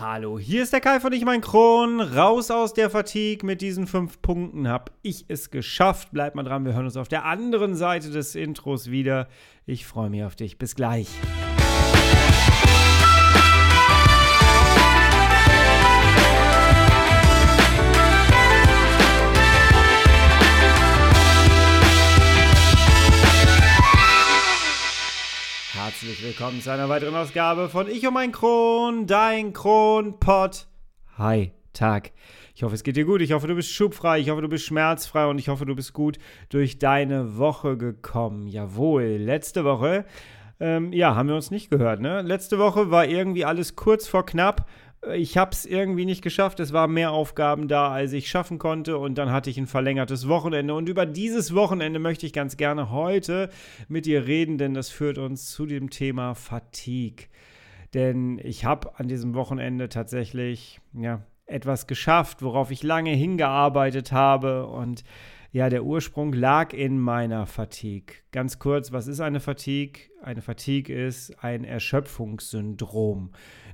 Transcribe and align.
Hallo, 0.00 0.38
hier 0.38 0.62
ist 0.62 0.72
der 0.72 0.80
Kai 0.80 0.98
von 0.98 1.12
Ich 1.12 1.26
mein 1.26 1.42
Kron. 1.42 2.00
Raus 2.00 2.50
aus 2.50 2.72
der 2.72 2.88
Fatigue 2.88 3.44
mit 3.44 3.60
diesen 3.60 3.86
fünf 3.86 4.22
Punkten 4.22 4.66
hab 4.66 4.92
ich 5.02 5.26
es 5.28 5.50
geschafft. 5.50 6.08
Bleib 6.12 6.34
mal 6.34 6.42
dran, 6.42 6.64
wir 6.64 6.72
hören 6.72 6.86
uns 6.86 6.96
auf 6.96 7.08
der 7.08 7.26
anderen 7.26 7.74
Seite 7.74 8.10
des 8.10 8.34
Intros 8.34 8.90
wieder. 8.90 9.28
Ich 9.66 9.84
freue 9.84 10.08
mich 10.08 10.24
auf 10.24 10.36
dich. 10.36 10.56
Bis 10.56 10.74
gleich. 10.74 11.06
Herzlich 26.00 26.24
willkommen 26.24 26.62
zu 26.62 26.72
einer 26.72 26.88
weiteren 26.88 27.14
Ausgabe 27.14 27.68
von 27.68 27.86
Ich 27.86 28.06
um 28.06 28.16
ein 28.16 28.32
Kron, 28.32 29.06
dein 29.06 29.52
Kronpott. 29.52 30.66
Hi, 31.18 31.52
Tag. 31.74 32.12
Ich 32.54 32.62
hoffe, 32.62 32.74
es 32.74 32.84
geht 32.84 32.96
dir 32.96 33.04
gut. 33.04 33.20
Ich 33.20 33.32
hoffe, 33.32 33.46
du 33.48 33.54
bist 33.54 33.70
schubfrei. 33.70 34.18
Ich 34.18 34.30
hoffe, 34.30 34.40
du 34.40 34.48
bist 34.48 34.64
schmerzfrei. 34.64 35.26
Und 35.26 35.38
ich 35.38 35.50
hoffe, 35.50 35.66
du 35.66 35.76
bist 35.76 35.92
gut 35.92 36.16
durch 36.48 36.78
deine 36.78 37.36
Woche 37.36 37.76
gekommen. 37.76 38.48
Jawohl, 38.48 39.02
letzte 39.02 39.66
Woche, 39.66 40.06
ähm, 40.58 40.90
ja, 40.94 41.16
haben 41.16 41.28
wir 41.28 41.36
uns 41.36 41.50
nicht 41.50 41.68
gehört, 41.68 42.00
ne? 42.00 42.22
Letzte 42.22 42.58
Woche 42.58 42.90
war 42.90 43.04
irgendwie 43.04 43.44
alles 43.44 43.76
kurz 43.76 44.08
vor 44.08 44.24
knapp 44.24 44.66
ich 45.14 45.38
habe 45.38 45.52
es 45.52 45.64
irgendwie 45.64 46.04
nicht 46.04 46.22
geschafft. 46.22 46.60
Es 46.60 46.72
waren 46.72 46.92
mehr 46.92 47.12
Aufgaben 47.12 47.68
da, 47.68 47.90
als 47.90 48.12
ich 48.12 48.28
schaffen 48.28 48.58
konnte. 48.58 48.98
Und 48.98 49.16
dann 49.16 49.32
hatte 49.32 49.48
ich 49.48 49.58
ein 49.58 49.66
verlängertes 49.66 50.28
Wochenende. 50.28 50.74
Und 50.74 50.88
über 50.88 51.06
dieses 51.06 51.54
Wochenende 51.54 51.98
möchte 51.98 52.26
ich 52.26 52.32
ganz 52.32 52.56
gerne 52.56 52.90
heute 52.90 53.48
mit 53.88 54.04
dir 54.04 54.26
reden, 54.26 54.58
denn 54.58 54.74
das 54.74 54.90
führt 54.90 55.18
uns 55.18 55.50
zu 55.50 55.64
dem 55.64 55.90
Thema 55.90 56.34
Fatigue. 56.34 57.26
Denn 57.94 58.38
ich 58.42 58.64
habe 58.64 58.98
an 58.98 59.08
diesem 59.08 59.34
Wochenende 59.34 59.88
tatsächlich 59.88 60.80
ja, 60.92 61.22
etwas 61.46 61.86
geschafft, 61.86 62.42
worauf 62.42 62.70
ich 62.70 62.82
lange 62.82 63.12
hingearbeitet 63.12 64.12
habe. 64.12 64.66
Und 64.66 65.02
ja, 65.52 65.68
der 65.68 65.84
Ursprung 65.84 66.32
lag 66.32 66.72
in 66.72 67.00
meiner 67.00 67.46
Fatigue. 67.46 68.16
Ganz 68.30 68.60
kurz, 68.60 68.92
was 68.92 69.08
ist 69.08 69.20
eine 69.20 69.40
Fatigue? 69.40 70.02
Eine 70.22 70.42
Fatigue 70.42 70.94
ist 70.94 71.42
ein 71.42 71.64
Erschöpfungssyndrom. 71.64 73.30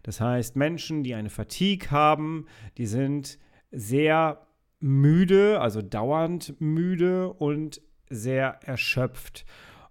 Das 0.07 0.21
heißt, 0.21 0.55
Menschen, 0.55 1.03
die 1.03 1.15
eine 1.15 1.31
Fatigue 1.31 1.91
haben, 1.91 2.47
die 2.79 2.87
sind 2.87 3.41
sehr 3.73 4.47
müde, 4.79 5.61
also 5.61 5.83
dauernd 5.83 6.55
müde 6.61 7.33
und 7.33 7.83
sehr 8.09 8.61
erschöpft. 8.62 9.45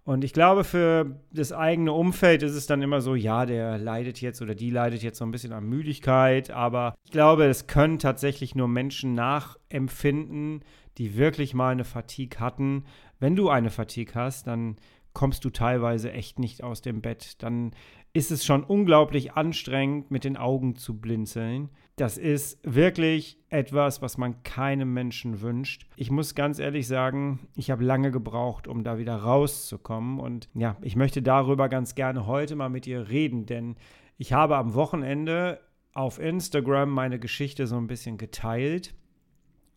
Und 0.05 0.23
ich 0.23 0.31
glaube, 0.31 0.63
für 0.63 1.19
das 1.31 1.51
eigene 1.51 1.91
Umfeld 1.91 2.43
ist 2.43 2.53
es 2.53 2.65
dann 2.65 2.81
immer 2.81 3.01
so, 3.01 3.13
ja, 3.13 3.45
der 3.45 3.77
leidet 3.77 4.21
jetzt 4.21 4.41
oder 4.41 4.55
die 4.55 4.69
leidet 4.69 5.03
jetzt 5.03 5.17
so 5.17 5.25
ein 5.25 5.31
bisschen 5.31 5.51
an 5.51 5.65
Müdigkeit, 5.65 6.49
aber 6.49 6.95
ich 7.03 7.11
glaube, 7.11 7.43
es 7.45 7.67
können 7.67 7.99
tatsächlich 7.99 8.55
nur 8.55 8.69
Menschen 8.69 9.15
nachempfinden, 9.15 10.63
die 10.97 11.17
wirklich 11.17 11.53
mal 11.53 11.73
eine 11.73 11.83
Fatigue 11.83 12.39
hatten. 12.39 12.85
Wenn 13.19 13.35
du 13.35 13.49
eine 13.49 13.69
Fatigue 13.69 14.15
hast, 14.15 14.47
dann 14.47 14.77
kommst 15.15 15.43
du 15.43 15.49
teilweise 15.49 16.11
echt 16.11 16.37
nicht 16.37 16.63
aus 16.63 16.83
dem 16.83 17.01
Bett. 17.01 17.41
Dann 17.41 17.71
ist 18.13 18.31
es 18.31 18.45
schon 18.45 18.63
unglaublich 18.63 19.33
anstrengend, 19.33 20.11
mit 20.11 20.23
den 20.23 20.37
Augen 20.37 20.75
zu 20.75 20.99
blinzeln. 21.01 21.69
Das 21.95 22.17
ist 22.17 22.59
wirklich 22.63 23.39
etwas, 23.49 24.01
was 24.01 24.17
man 24.17 24.43
keinem 24.43 24.93
Menschen 24.93 25.41
wünscht. 25.41 25.87
Ich 25.95 26.11
muss 26.11 26.35
ganz 26.35 26.59
ehrlich 26.59 26.87
sagen, 26.87 27.47
ich 27.55 27.71
habe 27.71 27.83
lange 27.83 28.11
gebraucht, 28.11 28.67
um 28.67 28.83
da 28.83 28.97
wieder 28.97 29.15
rauszukommen. 29.15 30.19
Und 30.19 30.49
ja, 30.53 30.77
ich 30.81 30.95
möchte 30.95 31.21
darüber 31.21 31.67
ganz 31.67 31.95
gerne 31.95 32.27
heute 32.27 32.55
mal 32.55 32.69
mit 32.69 32.85
ihr 32.85 33.09
reden, 33.09 33.45
denn 33.45 33.75
ich 34.17 34.33
habe 34.33 34.57
am 34.57 34.75
Wochenende 34.75 35.59
auf 35.93 36.19
Instagram 36.19 36.89
meine 36.89 37.19
Geschichte 37.19 37.65
so 37.65 37.77
ein 37.77 37.87
bisschen 37.87 38.17
geteilt. 38.17 38.93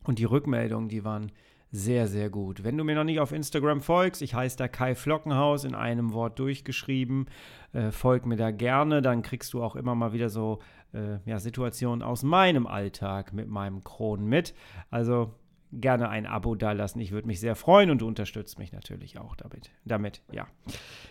Und 0.05 0.19
die 0.19 0.25
Rückmeldungen, 0.25 0.89
die 0.89 1.05
waren 1.05 1.33
sehr, 1.71 2.09
sehr 2.09 2.31
gut. 2.31 2.65
Wenn 2.65 2.79
du 2.79 2.85
mir 2.85 2.95
noch 2.95 3.05
nicht 3.05 3.21
auf 3.21 3.33
Instagram 3.33 3.83
folgst, 3.83 4.23
ich 4.23 4.35
heiße 4.35 4.57
da 4.57 4.69
Kai 4.69 4.95
Flockenhaus 4.95 5.65
in 5.65 5.75
einem 5.75 6.13
Wort 6.13 6.39
durchgeschrieben, 6.39 7.27
äh, 7.73 7.91
folg 7.91 8.25
mir 8.25 8.37
da 8.37 8.51
gerne, 8.51 9.03
dann 9.03 9.23
kriegst 9.23 9.53
du 9.53 9.63
auch 9.63 9.77
immer 9.77 9.95
mal 9.95 10.13
wieder 10.13 10.31
so 10.31 10.61
äh, 10.95 11.19
ja, 11.27 11.39
Situationen 11.39 12.03
aus 12.03 12.23
meinem 12.23 12.67
Alltag 12.67 13.33
mit 13.35 13.49
meinem 13.49 13.85
Kronen 13.85 14.27
mit. 14.27 14.55
Also 14.91 15.35
gerne 15.71 16.09
ein 16.09 16.27
Abo 16.27 16.55
dalassen, 16.55 17.01
ich 17.01 17.13
würde 17.13 17.27
mich 17.27 17.41
sehr 17.41 17.55
freuen 17.55 17.91
und 17.91 18.01
du 18.01 18.07
unterstützt 18.07 18.59
mich 18.59 18.73
natürlich 18.73 19.19
auch 19.19 19.37
damit. 19.37 19.71
damit 19.85 20.23
ja. 20.33 20.47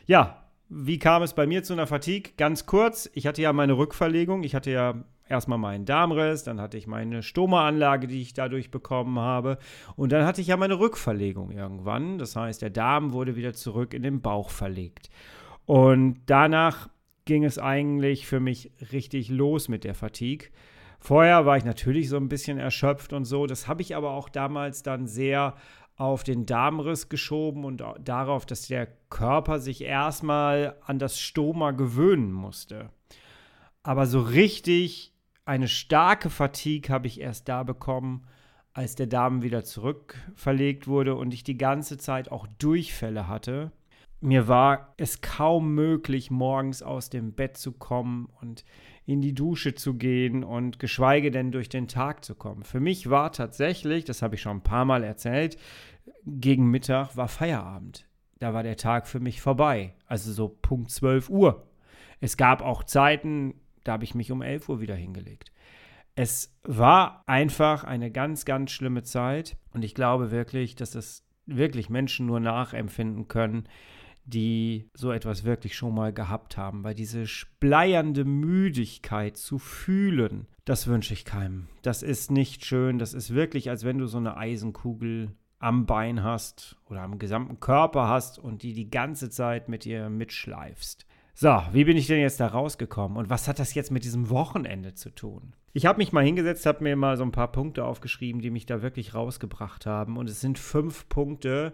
ja, 0.07 0.43
wie 0.69 0.97
kam 0.97 1.21
es 1.21 1.33
bei 1.33 1.45
mir 1.45 1.63
zu 1.63 1.73
einer 1.73 1.85
Fatigue? 1.85 2.33
Ganz 2.37 2.65
kurz, 2.65 3.09
ich 3.13 3.27
hatte 3.27 3.41
ja 3.41 3.53
meine 3.53 3.77
Rückverlegung, 3.77 4.43
ich 4.43 4.55
hatte 4.55 4.71
ja 4.71 5.03
erstmal 5.29 5.57
meinen 5.57 5.85
Darmriss, 5.85 6.43
dann 6.43 6.61
hatte 6.61 6.77
ich 6.77 6.87
meine 6.87 7.23
Stoma-Anlage, 7.23 8.07
die 8.07 8.21
ich 8.21 8.33
dadurch 8.33 8.71
bekommen 8.71 9.19
habe. 9.19 9.57
Und 9.95 10.11
dann 10.11 10.25
hatte 10.25 10.41
ich 10.41 10.47
ja 10.47 10.57
meine 10.57 10.79
Rückverlegung 10.79 11.51
irgendwann. 11.51 12.17
Das 12.17 12.35
heißt, 12.35 12.61
der 12.61 12.69
Darm 12.69 13.13
wurde 13.13 13.35
wieder 13.35 13.53
zurück 13.53 13.93
in 13.93 14.03
den 14.03 14.21
Bauch 14.21 14.49
verlegt. 14.49 15.09
Und 15.65 16.21
danach 16.25 16.89
ging 17.25 17.43
es 17.43 17.59
eigentlich 17.59 18.25
für 18.25 18.39
mich 18.39 18.71
richtig 18.91 19.29
los 19.29 19.67
mit 19.67 19.83
der 19.83 19.95
Fatigue. 19.95 20.49
Vorher 20.99 21.45
war 21.45 21.57
ich 21.57 21.65
natürlich 21.65 22.09
so 22.09 22.17
ein 22.17 22.29
bisschen 22.29 22.57
erschöpft 22.57 23.13
und 23.13 23.25
so. 23.25 23.45
Das 23.45 23.67
habe 23.67 23.81
ich 23.81 23.95
aber 23.95 24.11
auch 24.11 24.29
damals 24.29 24.81
dann 24.81 25.07
sehr 25.07 25.55
auf 25.97 26.23
den 26.23 26.45
Darmriss 26.45 27.09
geschoben 27.09 27.65
und 27.65 27.83
darauf, 27.99 28.45
dass 28.45 28.67
der 28.67 28.87
Körper 29.09 29.59
sich 29.59 29.81
erstmal 29.83 30.75
an 30.85 30.99
das 30.99 31.19
Stoma 31.19 31.71
gewöhnen 31.71 32.31
musste. 32.31 32.89
Aber 33.83 34.05
so 34.05 34.21
richtig 34.21 35.13
eine 35.47 35.67
starke 35.67 36.29
Fatigue 36.29 36.93
habe 36.93 37.07
ich 37.07 37.21
erst 37.21 37.47
da 37.47 37.63
bekommen, 37.63 38.27
als 38.73 38.95
der 38.95 39.07
Darm 39.07 39.41
wieder 39.41 39.63
zurückverlegt 39.63 40.87
wurde 40.87 41.15
und 41.15 41.33
ich 41.33 41.43
die 41.43 41.57
ganze 41.57 41.97
Zeit 41.97 42.31
auch 42.31 42.47
Durchfälle 42.59 43.27
hatte. 43.27 43.71
Mir 44.19 44.47
war 44.47 44.93
es 44.97 45.21
kaum 45.21 45.73
möglich, 45.73 46.31
morgens 46.31 46.83
aus 46.83 47.09
dem 47.09 47.33
Bett 47.33 47.57
zu 47.57 47.71
kommen 47.71 48.27
und 48.41 48.65
in 49.05 49.21
die 49.21 49.33
Dusche 49.33 49.73
zu 49.73 49.93
gehen 49.93 50.43
und 50.43 50.79
geschweige 50.79 51.31
denn 51.31 51.51
durch 51.51 51.69
den 51.69 51.87
Tag 51.87 52.25
zu 52.25 52.35
kommen. 52.35 52.63
Für 52.63 52.79
mich 52.79 53.09
war 53.09 53.31
tatsächlich, 53.31 54.03
das 54.03 54.21
habe 54.21 54.35
ich 54.35 54.41
schon 54.41 54.57
ein 54.57 54.63
paar 54.63 54.85
Mal 54.85 55.03
erzählt, 55.03 55.57
gegen 56.25 56.69
Mittag 56.69 57.15
war 57.15 57.29
Feierabend. 57.29 58.05
Da 58.39 58.53
war 58.53 58.63
der 58.63 58.75
Tag 58.75 59.07
für 59.07 59.19
mich 59.19 59.41
vorbei. 59.41 59.93
Also 60.07 60.31
so 60.33 60.49
Punkt 60.49 60.91
12 60.91 61.29
Uhr. 61.29 61.67
Es 62.19 62.35
gab 62.35 62.61
auch 62.61 62.83
Zeiten, 62.83 63.53
da 63.87 63.93
habe 63.93 64.03
ich 64.03 64.15
mich 64.15 64.31
um 64.31 64.41
11 64.41 64.69
Uhr 64.69 64.81
wieder 64.81 64.95
hingelegt. 64.95 65.51
Es 66.15 66.57
war 66.63 67.23
einfach 67.27 67.83
eine 67.83 68.11
ganz, 68.11 68.43
ganz 68.43 68.71
schlimme 68.71 69.03
Zeit 69.03 69.57
und 69.71 69.83
ich 69.83 69.93
glaube 69.93 70.31
wirklich, 70.31 70.75
dass 70.75 70.95
es 70.95 71.25
wirklich 71.45 71.89
Menschen 71.89 72.25
nur 72.25 72.39
nachempfinden 72.39 73.27
können, 73.27 73.67
die 74.25 74.89
so 74.93 75.11
etwas 75.11 75.45
wirklich 75.45 75.75
schon 75.75 75.95
mal 75.95 76.11
gehabt 76.11 76.57
haben, 76.57 76.83
weil 76.83 76.95
diese 76.95 77.23
bleiernde 77.59 78.25
Müdigkeit 78.25 79.37
zu 79.37 79.57
fühlen, 79.57 80.47
das 80.65 80.87
wünsche 80.87 81.13
ich 81.13 81.23
keinem. 81.23 81.69
Das 81.81 82.03
ist 82.03 82.29
nicht 82.29 82.65
schön, 82.65 82.99
das 82.99 83.13
ist 83.13 83.33
wirklich, 83.33 83.69
als 83.69 83.85
wenn 83.85 83.99
du 83.99 84.07
so 84.07 84.17
eine 84.17 84.35
Eisenkugel 84.35 85.31
am 85.59 85.85
Bein 85.85 86.23
hast 86.23 86.75
oder 86.85 87.01
am 87.01 87.19
gesamten 87.19 87.59
Körper 87.61 88.09
hast 88.09 88.37
und 88.37 88.63
die 88.63 88.73
die 88.73 88.91
ganze 88.91 89.29
Zeit 89.29 89.69
mit 89.69 89.85
dir 89.85 90.09
mitschleifst. 90.09 91.06
So, 91.39 91.61
wie 91.71 91.83
bin 91.83 91.97
ich 91.97 92.07
denn 92.07 92.19
jetzt 92.19 92.39
da 92.39 92.47
rausgekommen 92.47 93.15
und 93.15 93.29
was 93.29 93.47
hat 93.47 93.59
das 93.59 93.75
jetzt 93.75 93.91
mit 93.91 94.03
diesem 94.03 94.31
Wochenende 94.31 94.95
zu 94.95 95.11
tun? 95.11 95.53
Ich 95.71 95.85
habe 95.85 95.99
mich 95.99 96.11
mal 96.11 96.23
hingesetzt, 96.23 96.65
habe 96.65 96.83
mir 96.83 96.95
mal 96.95 97.15
so 97.15 97.21
ein 97.23 97.31
paar 97.31 97.51
Punkte 97.51 97.85
aufgeschrieben, 97.85 98.41
die 98.41 98.49
mich 98.49 98.65
da 98.65 98.81
wirklich 98.81 99.13
rausgebracht 99.13 99.85
haben 99.85 100.17
und 100.17 100.27
es 100.31 100.41
sind 100.41 100.57
fünf 100.57 101.07
Punkte, 101.09 101.73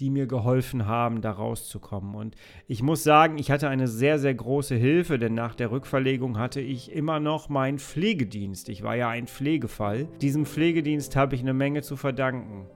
die 0.00 0.08
mir 0.08 0.26
geholfen 0.26 0.86
haben, 0.86 1.20
da 1.20 1.32
rauszukommen. 1.32 2.14
Und 2.14 2.36
ich 2.66 2.82
muss 2.82 3.04
sagen, 3.04 3.36
ich 3.36 3.50
hatte 3.50 3.68
eine 3.68 3.86
sehr, 3.86 4.18
sehr 4.18 4.32
große 4.32 4.76
Hilfe, 4.76 5.18
denn 5.18 5.34
nach 5.34 5.54
der 5.54 5.70
Rückverlegung 5.70 6.38
hatte 6.38 6.62
ich 6.62 6.90
immer 6.90 7.20
noch 7.20 7.50
meinen 7.50 7.78
Pflegedienst. 7.78 8.70
Ich 8.70 8.82
war 8.82 8.96
ja 8.96 9.10
ein 9.10 9.26
Pflegefall. 9.26 10.08
Diesem 10.22 10.46
Pflegedienst 10.46 11.16
habe 11.16 11.34
ich 11.34 11.42
eine 11.42 11.52
Menge 11.52 11.82
zu 11.82 11.96
verdanken. 11.96 12.66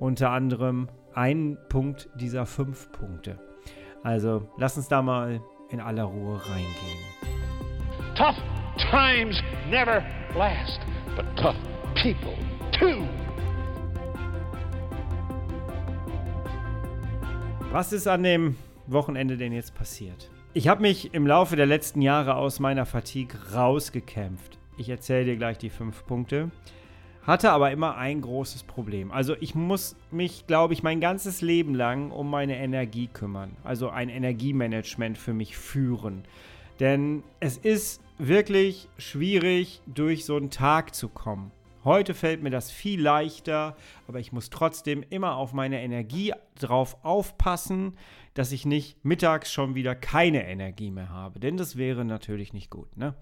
Unter 0.00 0.30
anderem 0.30 0.88
ein 1.12 1.58
Punkt 1.68 2.08
dieser 2.18 2.46
fünf 2.46 2.90
Punkte. 2.92 3.38
Also 4.02 4.48
lass 4.56 4.78
uns 4.78 4.88
da 4.88 5.02
mal 5.02 5.42
in 5.70 5.80
aller 5.80 6.04
Ruhe 6.04 6.40
reingehen. 6.48 6.98
Tough 8.16 8.36
times 8.90 9.42
never 9.68 10.04
last, 10.36 10.80
but 11.16 11.24
tough 11.36 11.56
people 11.94 12.36
too. 12.72 13.06
Was 17.72 17.92
ist 17.92 18.06
an 18.06 18.22
dem 18.22 18.56
Wochenende 18.86 19.36
denn 19.36 19.52
jetzt 19.52 19.74
passiert? 19.74 20.30
Ich 20.54 20.68
habe 20.68 20.80
mich 20.80 21.12
im 21.12 21.26
Laufe 21.26 21.56
der 21.56 21.66
letzten 21.66 22.00
Jahre 22.00 22.36
aus 22.36 22.60
meiner 22.60 22.86
Fatigue 22.86 23.36
rausgekämpft. 23.54 24.58
Ich 24.78 24.88
erzähle 24.88 25.24
dir 25.26 25.36
gleich 25.36 25.58
die 25.58 25.68
fünf 25.68 26.06
Punkte. 26.06 26.50
Hatte 27.26 27.50
aber 27.50 27.72
immer 27.72 27.96
ein 27.96 28.20
großes 28.20 28.62
Problem. 28.62 29.10
Also 29.10 29.34
ich 29.40 29.56
muss 29.56 29.96
mich, 30.12 30.46
glaube 30.46 30.74
ich, 30.74 30.84
mein 30.84 31.00
ganzes 31.00 31.40
Leben 31.42 31.74
lang 31.74 32.12
um 32.12 32.30
meine 32.30 32.56
Energie 32.56 33.08
kümmern. 33.08 33.56
Also 33.64 33.90
ein 33.90 34.08
Energiemanagement 34.08 35.18
für 35.18 35.34
mich 35.34 35.56
führen. 35.56 36.24
Denn 36.78 37.24
es 37.40 37.56
ist 37.56 38.00
wirklich 38.18 38.88
schwierig, 38.96 39.82
durch 39.86 40.24
so 40.24 40.36
einen 40.36 40.50
Tag 40.50 40.94
zu 40.94 41.08
kommen. 41.08 41.50
Heute 41.82 42.14
fällt 42.14 42.42
mir 42.42 42.50
das 42.50 42.70
viel 42.70 43.00
leichter, 43.00 43.76
aber 44.06 44.20
ich 44.20 44.32
muss 44.32 44.50
trotzdem 44.50 45.04
immer 45.08 45.36
auf 45.36 45.52
meine 45.52 45.82
Energie 45.82 46.32
drauf 46.58 46.96
aufpassen, 47.02 47.96
dass 48.34 48.52
ich 48.52 48.66
nicht 48.66 49.04
mittags 49.04 49.52
schon 49.52 49.74
wieder 49.74 49.94
keine 49.94 50.46
Energie 50.48 50.90
mehr 50.90 51.10
habe. 51.10 51.40
Denn 51.40 51.56
das 51.56 51.76
wäre 51.76 52.04
natürlich 52.04 52.52
nicht 52.52 52.70
gut. 52.70 52.96
Ne? 52.96 53.14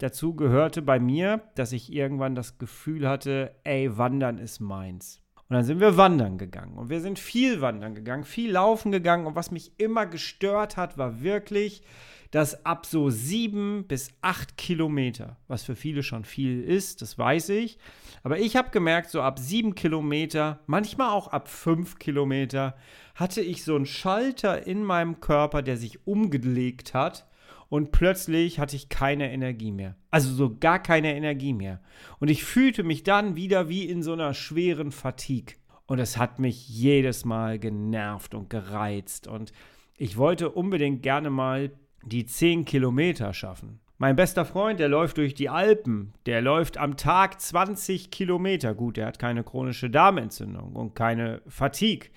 Dazu 0.00 0.34
gehörte 0.34 0.80
bei 0.80 0.98
mir, 0.98 1.42
dass 1.56 1.72
ich 1.72 1.92
irgendwann 1.92 2.34
das 2.34 2.56
Gefühl 2.56 3.06
hatte, 3.06 3.54
ey, 3.64 3.98
wandern 3.98 4.38
ist 4.38 4.58
meins. 4.58 5.20
Und 5.36 5.56
dann 5.56 5.64
sind 5.64 5.78
wir 5.78 5.98
wandern 5.98 6.38
gegangen. 6.38 6.78
Und 6.78 6.88
wir 6.88 7.02
sind 7.02 7.18
viel 7.18 7.60
wandern 7.60 7.94
gegangen, 7.94 8.24
viel 8.24 8.52
laufen 8.52 8.92
gegangen. 8.92 9.26
Und 9.26 9.36
was 9.36 9.50
mich 9.50 9.72
immer 9.76 10.06
gestört 10.06 10.78
hat, 10.78 10.96
war 10.96 11.20
wirklich, 11.22 11.82
dass 12.30 12.64
ab 12.64 12.86
so 12.86 13.10
sieben 13.10 13.84
bis 13.88 14.08
acht 14.22 14.56
Kilometer, 14.56 15.36
was 15.48 15.64
für 15.64 15.76
viele 15.76 16.02
schon 16.02 16.24
viel 16.24 16.62
ist, 16.62 17.02
das 17.02 17.18
weiß 17.18 17.50
ich, 17.50 17.78
aber 18.22 18.38
ich 18.38 18.56
habe 18.56 18.70
gemerkt, 18.70 19.10
so 19.10 19.20
ab 19.20 19.38
sieben 19.38 19.74
Kilometer, 19.74 20.60
manchmal 20.66 21.10
auch 21.10 21.28
ab 21.28 21.48
fünf 21.48 21.98
Kilometer, 21.98 22.74
hatte 23.16 23.42
ich 23.42 23.64
so 23.64 23.74
einen 23.74 23.86
Schalter 23.86 24.66
in 24.66 24.82
meinem 24.82 25.20
Körper, 25.20 25.60
der 25.60 25.76
sich 25.76 26.06
umgelegt 26.06 26.94
hat 26.94 27.26
und 27.70 27.92
plötzlich 27.92 28.58
hatte 28.58 28.74
ich 28.76 28.88
keine 28.88 29.32
Energie 29.32 29.70
mehr. 29.70 29.94
Also 30.10 30.34
so 30.34 30.56
gar 30.58 30.80
keine 30.80 31.14
Energie 31.14 31.52
mehr. 31.52 31.80
Und 32.18 32.28
ich 32.28 32.44
fühlte 32.44 32.82
mich 32.82 33.04
dann 33.04 33.36
wieder 33.36 33.68
wie 33.68 33.88
in 33.88 34.02
so 34.02 34.12
einer 34.12 34.34
schweren 34.34 34.90
Fatigue. 34.90 35.54
Und 35.86 36.00
es 36.00 36.18
hat 36.18 36.40
mich 36.40 36.68
jedes 36.68 37.24
Mal 37.24 37.60
genervt 37.60 38.34
und 38.34 38.50
gereizt. 38.50 39.28
Und 39.28 39.52
ich 39.96 40.16
wollte 40.16 40.50
unbedingt 40.50 41.02
gerne 41.02 41.30
mal 41.30 41.70
die 42.02 42.26
10 42.26 42.64
Kilometer 42.64 43.32
schaffen. 43.32 43.78
Mein 43.98 44.16
bester 44.16 44.44
Freund, 44.44 44.80
der 44.80 44.88
läuft 44.88 45.18
durch 45.18 45.34
die 45.34 45.48
Alpen. 45.48 46.12
Der 46.26 46.42
läuft 46.42 46.76
am 46.76 46.96
Tag 46.96 47.40
20 47.40 48.10
Kilometer. 48.10 48.74
Gut, 48.74 48.96
der 48.96 49.06
hat 49.06 49.20
keine 49.20 49.44
chronische 49.44 49.90
Darmentzündung 49.90 50.74
und 50.74 50.96
keine 50.96 51.40
Fatigue. 51.46 52.10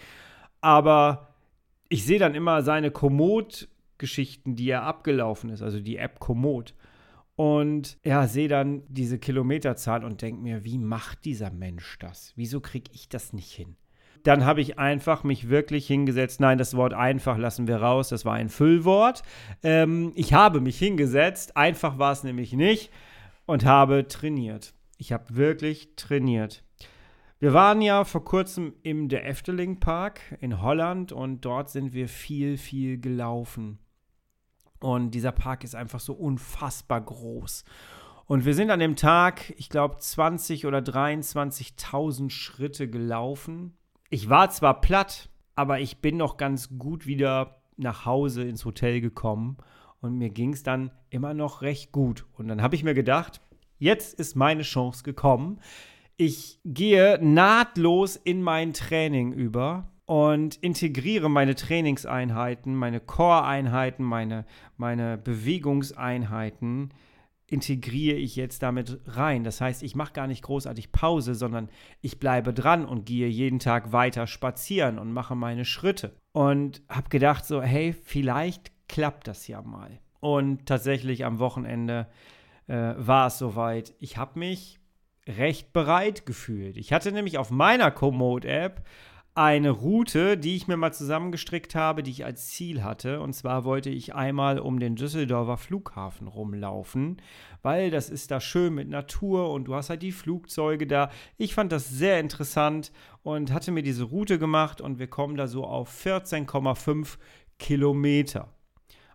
Aber 0.62 1.36
ich 1.90 2.06
sehe 2.06 2.18
dann 2.18 2.34
immer 2.34 2.64
seine 2.64 2.90
Komoot-Geschichten, 3.94 4.56
die 4.56 4.70
er 4.70 4.84
abgelaufen 4.84 5.50
ist, 5.50 5.62
also 5.62 5.80
die 5.80 5.98
App 5.98 6.20
Komoot. 6.20 6.74
Und 7.36 7.98
ja, 8.04 8.28
sehe 8.28 8.48
dann 8.48 8.84
diese 8.88 9.18
Kilometerzahl 9.18 10.04
und 10.04 10.22
denke 10.22 10.42
mir, 10.42 10.64
wie 10.64 10.78
macht 10.78 11.26
dieser 11.26 11.50
Mensch 11.50 11.98
das? 12.00 12.34
Wieso 12.36 12.62
kriege 12.62 12.92
ich 12.94 13.10
das 13.10 13.34
nicht 13.34 13.52
hin? 13.52 13.76
dann 14.26 14.46
habe 14.46 14.62
ich 14.62 14.80
einfach 14.80 15.26
mich 15.26 15.50
wirklich 15.50 15.86
hingesetzt. 15.86 16.40
Nein, 16.40 16.58
das 16.58 16.78
Wort 16.78 16.94
einfach 16.94 17.38
lassen 17.38 17.68
wir 17.68 17.82
raus. 17.82 18.08
Das 18.08 18.24
war 18.24 18.36
ein 18.36 18.48
Füllwort. 18.48 19.22
Ähm, 19.64 20.14
ich 20.16 20.32
habe 20.32 20.62
mich 20.62 20.80
hingesetzt. 20.80 21.58
Einfach 21.58 22.00
war 22.00 22.14
es 22.14 22.24
nämlich 22.24 22.54
nicht. 22.54 22.90
Und 23.46 23.66
habe 23.66 24.08
trainiert. 24.08 24.74
Ich 24.98 25.12
habe 25.12 25.36
wirklich 25.36 25.98
trainiert. 25.98 26.64
Wir 27.44 27.54
waren 27.54 27.82
ja 27.82 28.06
vor 28.06 28.24
kurzem 28.24 28.76
im 28.82 29.10
der 29.10 29.28
Efteling 29.28 29.82
Park 29.82 30.22
in 30.40 30.62
Holland 30.62 31.12
und 31.12 31.44
dort 31.44 31.70
sind 31.70 31.92
wir 31.92 32.08
viel, 32.08 32.58
viel 32.58 33.02
gelaufen. 33.02 33.80
Und 34.84 35.12
dieser 35.12 35.32
Park 35.32 35.64
ist 35.64 35.76
einfach 35.76 36.02
so 36.02 36.12
unfassbar 36.12 37.00
groß. 37.00 37.64
Und 38.26 38.44
wir 38.44 38.54
sind 38.54 38.70
an 38.70 38.82
dem 38.82 38.98
Tag, 38.98 39.54
ich 39.56 39.70
glaube, 39.70 39.98
20 39.98 40.66
oder 40.66 40.80
23.000 40.80 42.30
Schritte 42.30 42.90
gelaufen. 42.90 43.78
Ich 44.10 44.28
war 44.28 44.50
zwar 44.50 44.82
platt, 44.82 45.30
aber 45.56 45.80
ich 45.80 46.00
bin 46.00 46.18
noch 46.18 46.36
ganz 46.36 46.78
gut 46.78 47.08
wieder 47.08 47.62
nach 47.78 48.06
Hause 48.06 48.44
ins 48.44 48.66
Hotel 48.66 49.00
gekommen 49.00 49.56
und 50.02 50.18
mir 50.18 50.32
ging 50.32 50.52
es 50.52 50.64
dann 50.64 50.92
immer 51.10 51.34
noch 51.34 51.62
recht 51.62 51.94
gut. 51.94 52.26
Und 52.34 52.50
dann 52.50 52.62
habe 52.62 52.76
ich 52.76 52.84
mir 52.84 52.94
gedacht, 52.94 53.40
jetzt 53.80 54.20
ist 54.20 54.36
meine 54.36 54.64
Chance 54.64 55.04
gekommen. 55.04 55.62
Ich 56.18 56.60
gehe 56.66 57.20
nahtlos 57.22 58.18
in 58.18 58.42
mein 58.42 58.74
Training 58.74 59.32
über 59.32 59.93
und 60.06 60.56
integriere 60.56 61.30
meine 61.30 61.56
Trainingseinheiten, 61.56 62.76
meine 62.76 63.00
Core-Einheiten, 63.00 64.04
meine, 64.04 64.46
meine 64.78 65.18
Bewegungseinheiten 65.18 66.94
integriere 67.48 68.18
ich 68.18 68.36
jetzt 68.36 68.64
damit 68.64 69.00
rein. 69.06 69.44
Das 69.44 69.62
heißt, 69.62 69.84
ich 69.84 69.96
mache 69.96 70.14
gar 70.14 70.28
nicht 70.28 70.42
großartig 70.44 70.92
Pause, 70.92 71.36
sondern 71.36 71.70
ich 72.02 72.20
bleibe 72.20 72.54
dran 72.54 72.86
und 72.86 73.06
gehe 73.06 73.28
jeden 73.28 73.60
Tag 73.60 73.92
weiter 73.92 74.28
spazieren 74.28 74.98
und 74.98 75.14
mache 75.14 75.36
meine 75.36 75.64
Schritte. 75.64 76.16
Und 76.32 76.82
habe 76.90 77.10
gedacht 77.10 77.46
so, 77.46 77.62
hey, 77.62 77.94
vielleicht 77.94 78.72
klappt 78.88 79.28
das 79.28 79.48
ja 79.48 79.62
mal. 79.62 80.00
Und 80.20 80.66
tatsächlich 80.66 81.26
am 81.26 81.40
Wochenende 81.40 82.08
äh, 82.68 82.94
war 82.98 83.28
es 83.28 83.38
soweit. 83.38 83.94
Ich 84.00 84.18
habe 84.18 84.40
mich 84.40 84.80
recht 85.28 85.74
bereit 85.74 86.26
gefühlt. 86.26 86.76
Ich 86.78 86.92
hatte 86.92 87.12
nämlich 87.12 87.38
auf 87.38 87.52
meiner 87.52 87.92
Komoot-App 87.92 88.84
eine 89.36 89.72
Route, 89.72 90.38
die 90.38 90.56
ich 90.56 90.68
mir 90.68 90.78
mal 90.78 90.94
zusammengestrickt 90.94 91.74
habe, 91.74 92.04
die 92.04 92.12
ich 92.12 92.26
als 92.26 92.50
Ziel 92.50 92.84
hatte. 92.84 93.20
Und 93.20 93.34
zwar 93.34 93.64
wollte 93.64 93.90
ich 93.90 94.14
einmal 94.14 94.60
um 94.60 94.80
den 94.80 94.96
Düsseldorfer 94.96 95.58
Flughafen 95.58 96.28
rumlaufen, 96.28 97.18
weil 97.64 97.90
das 97.90 98.10
ist 98.10 98.30
da 98.30 98.40
schön 98.40 98.76
mit 98.76 98.90
Natur 98.90 99.52
und 99.52 99.66
du 99.66 99.76
hast 99.76 99.90
halt 99.90 100.04
die 100.04 100.12
Flugzeuge 100.12 100.86
da. 100.86 101.10
Ich 101.38 101.56
fand 101.56 101.72
das 101.72 101.90
sehr 101.90 102.20
interessant 102.20 102.92
und 103.24 103.52
hatte 103.52 103.72
mir 103.72 103.84
diese 103.84 104.04
Route 104.04 104.38
gemacht 104.38 104.82
und 104.82 105.00
wir 105.00 105.08
kommen 105.08 105.36
da 105.36 105.48
so 105.48 105.66
auf 105.66 105.92
14,5 106.06 107.18
Kilometer. 107.58 108.54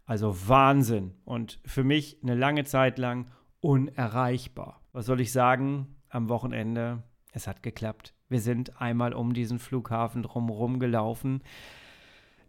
Also 0.04 0.48
Wahnsinn 0.48 1.14
und 1.24 1.60
für 1.64 1.84
mich 1.84 2.18
eine 2.22 2.34
lange 2.34 2.64
Zeit 2.64 2.98
lang 2.98 3.30
unerreichbar. 3.60 4.80
Was 4.92 5.06
soll 5.06 5.20
ich 5.20 5.32
sagen? 5.32 5.94
Am 6.08 6.30
Wochenende, 6.30 7.02
es 7.32 7.46
hat 7.46 7.62
geklappt. 7.62 8.17
Wir 8.28 8.40
sind 8.40 8.80
einmal 8.80 9.14
um 9.14 9.32
diesen 9.32 9.58
Flughafen 9.58 10.22
drumherum 10.22 10.78
gelaufen. 10.78 11.42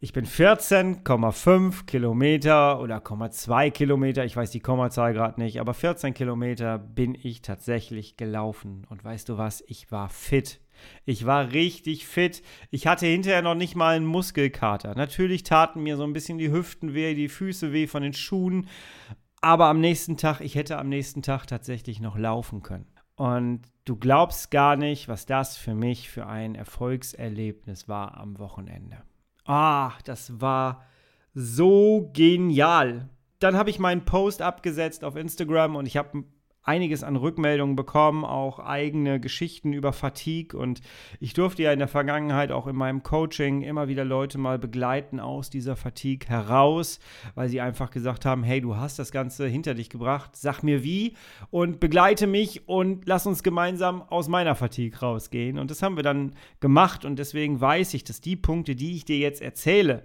Ich 0.01 0.13
bin 0.13 0.25
14,5 0.25 1.85
Kilometer 1.85 2.79
oder 2.79 2.99
0,2 2.99 3.71
Kilometer, 3.71 4.23
ich 4.23 4.35
weiß 4.35 4.49
die 4.49 4.61
Kommazahl 4.61 5.11
gerade 5.11 5.41
nicht, 5.41 5.59
aber 5.59 5.73
14 5.73 6.13
Kilometer 6.13 6.77
bin 6.77 7.17
ich 7.21 7.41
tatsächlich 7.41 8.15
gelaufen. 8.15 8.87
Und 8.89 9.03
weißt 9.03 9.27
du 9.27 9.37
was? 9.37 9.61
Ich 9.67 9.91
war 9.91 10.07
fit. 10.07 10.61
Ich 11.03 11.25
war 11.25 11.51
richtig 11.51 12.07
fit. 12.07 12.43
Ich 12.71 12.87
hatte 12.87 13.07
hinterher 13.07 13.41
noch 13.41 13.55
nicht 13.55 13.75
mal 13.75 13.97
einen 13.97 14.05
Muskelkater. 14.05 14.95
Natürlich 14.95 15.43
taten 15.43 15.83
mir 15.83 15.97
so 15.97 16.03
ein 16.03 16.13
bisschen 16.13 16.37
die 16.37 16.51
Hüften 16.51 16.93
weh, 16.93 17.13
die 17.13 17.27
Füße 17.27 17.73
weh 17.73 17.87
von 17.87 18.01
den 18.01 18.13
Schuhen. 18.13 18.67
Aber 19.41 19.65
am 19.65 19.81
nächsten 19.81 20.15
Tag, 20.15 20.39
ich 20.39 20.55
hätte 20.55 20.77
am 20.77 20.87
nächsten 20.87 21.21
Tag 21.21 21.45
tatsächlich 21.45 21.99
noch 21.99 22.17
laufen 22.17 22.63
können. 22.63 22.87
Und 23.19 23.63
du 23.83 23.97
glaubst 23.97 24.49
gar 24.49 24.77
nicht, 24.77 25.09
was 25.09 25.25
das 25.25 25.57
für 25.57 25.75
mich 25.75 26.09
für 26.09 26.25
ein 26.25 26.55
Erfolgserlebnis 26.55 27.89
war 27.89 28.17
am 28.17 28.39
Wochenende. 28.39 29.03
Ah, 29.43 29.91
das 30.05 30.39
war 30.39 30.85
so 31.33 32.09
genial. 32.13 33.09
Dann 33.39 33.57
habe 33.57 33.71
ich 33.71 33.77
meinen 33.77 34.05
Post 34.05 34.41
abgesetzt 34.41 35.03
auf 35.03 35.17
Instagram 35.17 35.75
und 35.75 35.85
ich 35.85 35.97
habe 35.97 36.23
einiges 36.63 37.03
an 37.03 37.15
Rückmeldungen 37.15 37.75
bekommen, 37.75 38.25
auch 38.25 38.59
eigene 38.59 39.19
Geschichten 39.19 39.73
über 39.73 39.93
Fatigue. 39.93 40.59
Und 40.59 40.81
ich 41.19 41.33
durfte 41.33 41.63
ja 41.63 41.71
in 41.71 41.79
der 41.79 41.87
Vergangenheit 41.87 42.51
auch 42.51 42.67
in 42.67 42.75
meinem 42.75 43.01
Coaching 43.01 43.61
immer 43.61 43.87
wieder 43.87 44.05
Leute 44.05 44.37
mal 44.37 44.59
begleiten 44.59 45.19
aus 45.19 45.49
dieser 45.49 45.75
Fatigue 45.75 46.29
heraus, 46.29 46.99
weil 47.35 47.49
sie 47.49 47.61
einfach 47.61 47.91
gesagt 47.91 48.25
haben, 48.25 48.43
hey, 48.43 48.61
du 48.61 48.75
hast 48.75 48.99
das 48.99 49.11
Ganze 49.11 49.47
hinter 49.47 49.73
dich 49.73 49.89
gebracht, 49.89 50.35
sag 50.35 50.61
mir 50.61 50.83
wie 50.83 51.15
und 51.49 51.79
begleite 51.79 52.27
mich 52.27 52.67
und 52.67 53.07
lass 53.07 53.25
uns 53.25 53.41
gemeinsam 53.41 54.01
aus 54.03 54.27
meiner 54.27 54.55
Fatigue 54.55 54.99
rausgehen. 54.99 55.57
Und 55.57 55.71
das 55.71 55.81
haben 55.81 55.95
wir 55.95 56.03
dann 56.03 56.35
gemacht 56.59 57.05
und 57.05 57.17
deswegen 57.17 57.59
weiß 57.61 57.93
ich, 57.93 58.03
dass 58.03 58.21
die 58.21 58.35
Punkte, 58.35 58.75
die 58.75 58.95
ich 58.95 59.05
dir 59.05 59.17
jetzt 59.17 59.41
erzähle, 59.41 60.03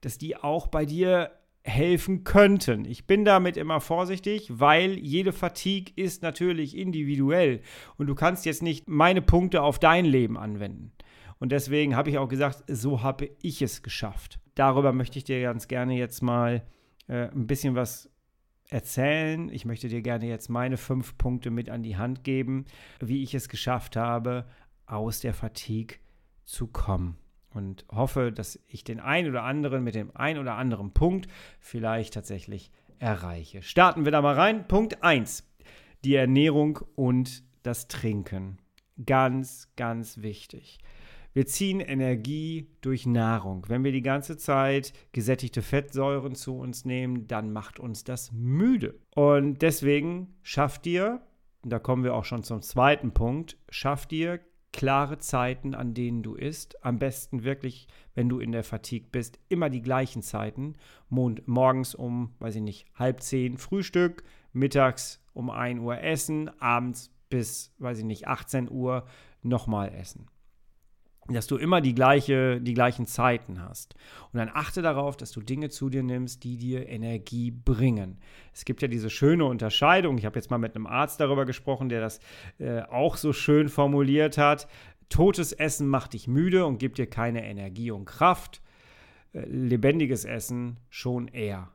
dass 0.00 0.18
die 0.18 0.36
auch 0.36 0.68
bei 0.68 0.86
dir 0.86 1.32
helfen 1.62 2.24
könnten. 2.24 2.84
Ich 2.84 3.06
bin 3.06 3.24
damit 3.24 3.56
immer 3.56 3.80
vorsichtig, 3.80 4.48
weil 4.50 4.98
jede 4.98 5.32
Fatigue 5.32 5.92
ist 5.94 6.22
natürlich 6.22 6.76
individuell 6.76 7.60
und 7.96 8.06
du 8.06 8.14
kannst 8.14 8.46
jetzt 8.46 8.62
nicht 8.62 8.88
meine 8.88 9.20
Punkte 9.20 9.62
auf 9.62 9.78
dein 9.78 10.04
Leben 10.04 10.38
anwenden. 10.38 10.92
Und 11.38 11.52
deswegen 11.52 11.96
habe 11.96 12.10
ich 12.10 12.18
auch 12.18 12.28
gesagt, 12.28 12.64
so 12.66 13.02
habe 13.02 13.30
ich 13.42 13.62
es 13.62 13.82
geschafft. 13.82 14.40
Darüber 14.54 14.92
möchte 14.92 15.18
ich 15.18 15.24
dir 15.24 15.40
ganz 15.40 15.68
gerne 15.68 15.96
jetzt 15.96 16.22
mal 16.22 16.62
äh, 17.08 17.28
ein 17.28 17.46
bisschen 17.46 17.74
was 17.74 18.10
erzählen. 18.68 19.48
Ich 19.50 19.64
möchte 19.64 19.88
dir 19.88 20.02
gerne 20.02 20.26
jetzt 20.26 20.48
meine 20.48 20.76
fünf 20.76 21.16
Punkte 21.18 21.50
mit 21.50 21.70
an 21.70 21.82
die 21.82 21.96
Hand 21.96 22.24
geben, 22.24 22.66
wie 23.00 23.22
ich 23.22 23.34
es 23.34 23.48
geschafft 23.48 23.96
habe, 23.96 24.46
aus 24.86 25.20
der 25.20 25.34
Fatigue 25.34 25.96
zu 26.44 26.66
kommen 26.66 27.19
und 27.52 27.84
hoffe, 27.90 28.32
dass 28.32 28.58
ich 28.66 28.84
den 28.84 29.00
einen 29.00 29.28
oder 29.28 29.42
anderen 29.42 29.82
mit 29.84 29.94
dem 29.94 30.14
einen 30.16 30.38
oder 30.38 30.54
anderen 30.54 30.92
Punkt 30.92 31.28
vielleicht 31.58 32.14
tatsächlich 32.14 32.70
erreiche. 32.98 33.62
Starten 33.62 34.04
wir 34.04 34.12
da 34.12 34.22
mal 34.22 34.34
rein. 34.34 34.68
Punkt 34.68 35.02
1. 35.02 35.48
Die 36.04 36.14
Ernährung 36.14 36.80
und 36.94 37.42
das 37.62 37.88
Trinken. 37.88 38.58
Ganz, 39.04 39.68
ganz 39.76 40.18
wichtig. 40.18 40.78
Wir 41.32 41.46
ziehen 41.46 41.78
Energie 41.78 42.68
durch 42.80 43.06
Nahrung. 43.06 43.64
Wenn 43.68 43.84
wir 43.84 43.92
die 43.92 44.02
ganze 44.02 44.36
Zeit 44.36 44.92
gesättigte 45.12 45.62
Fettsäuren 45.62 46.34
zu 46.34 46.58
uns 46.58 46.84
nehmen, 46.84 47.28
dann 47.28 47.52
macht 47.52 47.78
uns 47.78 48.02
das 48.02 48.32
müde. 48.32 48.98
Und 49.14 49.62
deswegen 49.62 50.34
schafft 50.42 50.86
ihr, 50.88 51.20
und 51.62 51.70
da 51.72 51.78
kommen 51.78 52.02
wir 52.02 52.14
auch 52.14 52.24
schon 52.24 52.42
zum 52.42 52.62
zweiten 52.62 53.12
Punkt, 53.12 53.56
schafft 53.68 54.12
ihr 54.12 54.40
klare 54.72 55.18
Zeiten, 55.18 55.74
an 55.74 55.94
denen 55.94 56.22
du 56.22 56.34
isst. 56.34 56.84
Am 56.84 56.98
besten 56.98 57.44
wirklich, 57.44 57.88
wenn 58.14 58.28
du 58.28 58.38
in 58.38 58.52
der 58.52 58.64
Fatigue 58.64 59.08
bist, 59.10 59.38
immer 59.48 59.70
die 59.70 59.82
gleichen 59.82 60.22
Zeiten. 60.22 60.74
Mond 61.08 61.46
morgens 61.46 61.94
um, 61.94 62.34
weiß 62.38 62.56
ich 62.56 62.62
nicht, 62.62 62.86
halb 62.94 63.22
zehn 63.22 63.58
Frühstück, 63.58 64.22
mittags 64.52 65.22
um 65.32 65.50
1 65.50 65.80
Uhr 65.80 66.00
essen, 66.00 66.50
abends 66.60 67.10
bis, 67.28 67.74
weiß 67.78 67.98
ich 67.98 68.04
nicht, 68.04 68.28
18 68.28 68.70
Uhr 68.70 69.06
nochmal 69.42 69.92
essen 69.94 70.26
dass 71.28 71.46
du 71.46 71.56
immer 71.56 71.80
die, 71.80 71.94
gleiche, 71.94 72.60
die 72.60 72.74
gleichen 72.74 73.06
Zeiten 73.06 73.62
hast. 73.62 73.94
Und 74.32 74.38
dann 74.38 74.50
achte 74.52 74.82
darauf, 74.82 75.16
dass 75.16 75.30
du 75.32 75.40
Dinge 75.40 75.68
zu 75.68 75.88
dir 75.88 76.02
nimmst, 76.02 76.42
die 76.44 76.56
dir 76.56 76.88
Energie 76.88 77.50
bringen. 77.50 78.18
Es 78.52 78.64
gibt 78.64 78.82
ja 78.82 78.88
diese 78.88 79.10
schöne 79.10 79.44
Unterscheidung. 79.44 80.18
Ich 80.18 80.24
habe 80.24 80.38
jetzt 80.38 80.50
mal 80.50 80.58
mit 80.58 80.74
einem 80.74 80.86
Arzt 80.86 81.20
darüber 81.20 81.44
gesprochen, 81.44 81.88
der 81.88 82.00
das 82.00 82.20
äh, 82.58 82.82
auch 82.82 83.16
so 83.16 83.32
schön 83.32 83.68
formuliert 83.68 84.38
hat. 84.38 84.66
Totes 85.08 85.52
Essen 85.52 85.88
macht 85.88 86.14
dich 86.14 86.26
müde 86.26 86.66
und 86.66 86.78
gibt 86.78 86.98
dir 86.98 87.08
keine 87.08 87.44
Energie 87.44 87.90
und 87.90 88.06
Kraft. 88.06 88.62
Äh, 89.32 89.44
lebendiges 89.46 90.24
Essen 90.24 90.78
schon 90.88 91.28
eher. 91.28 91.68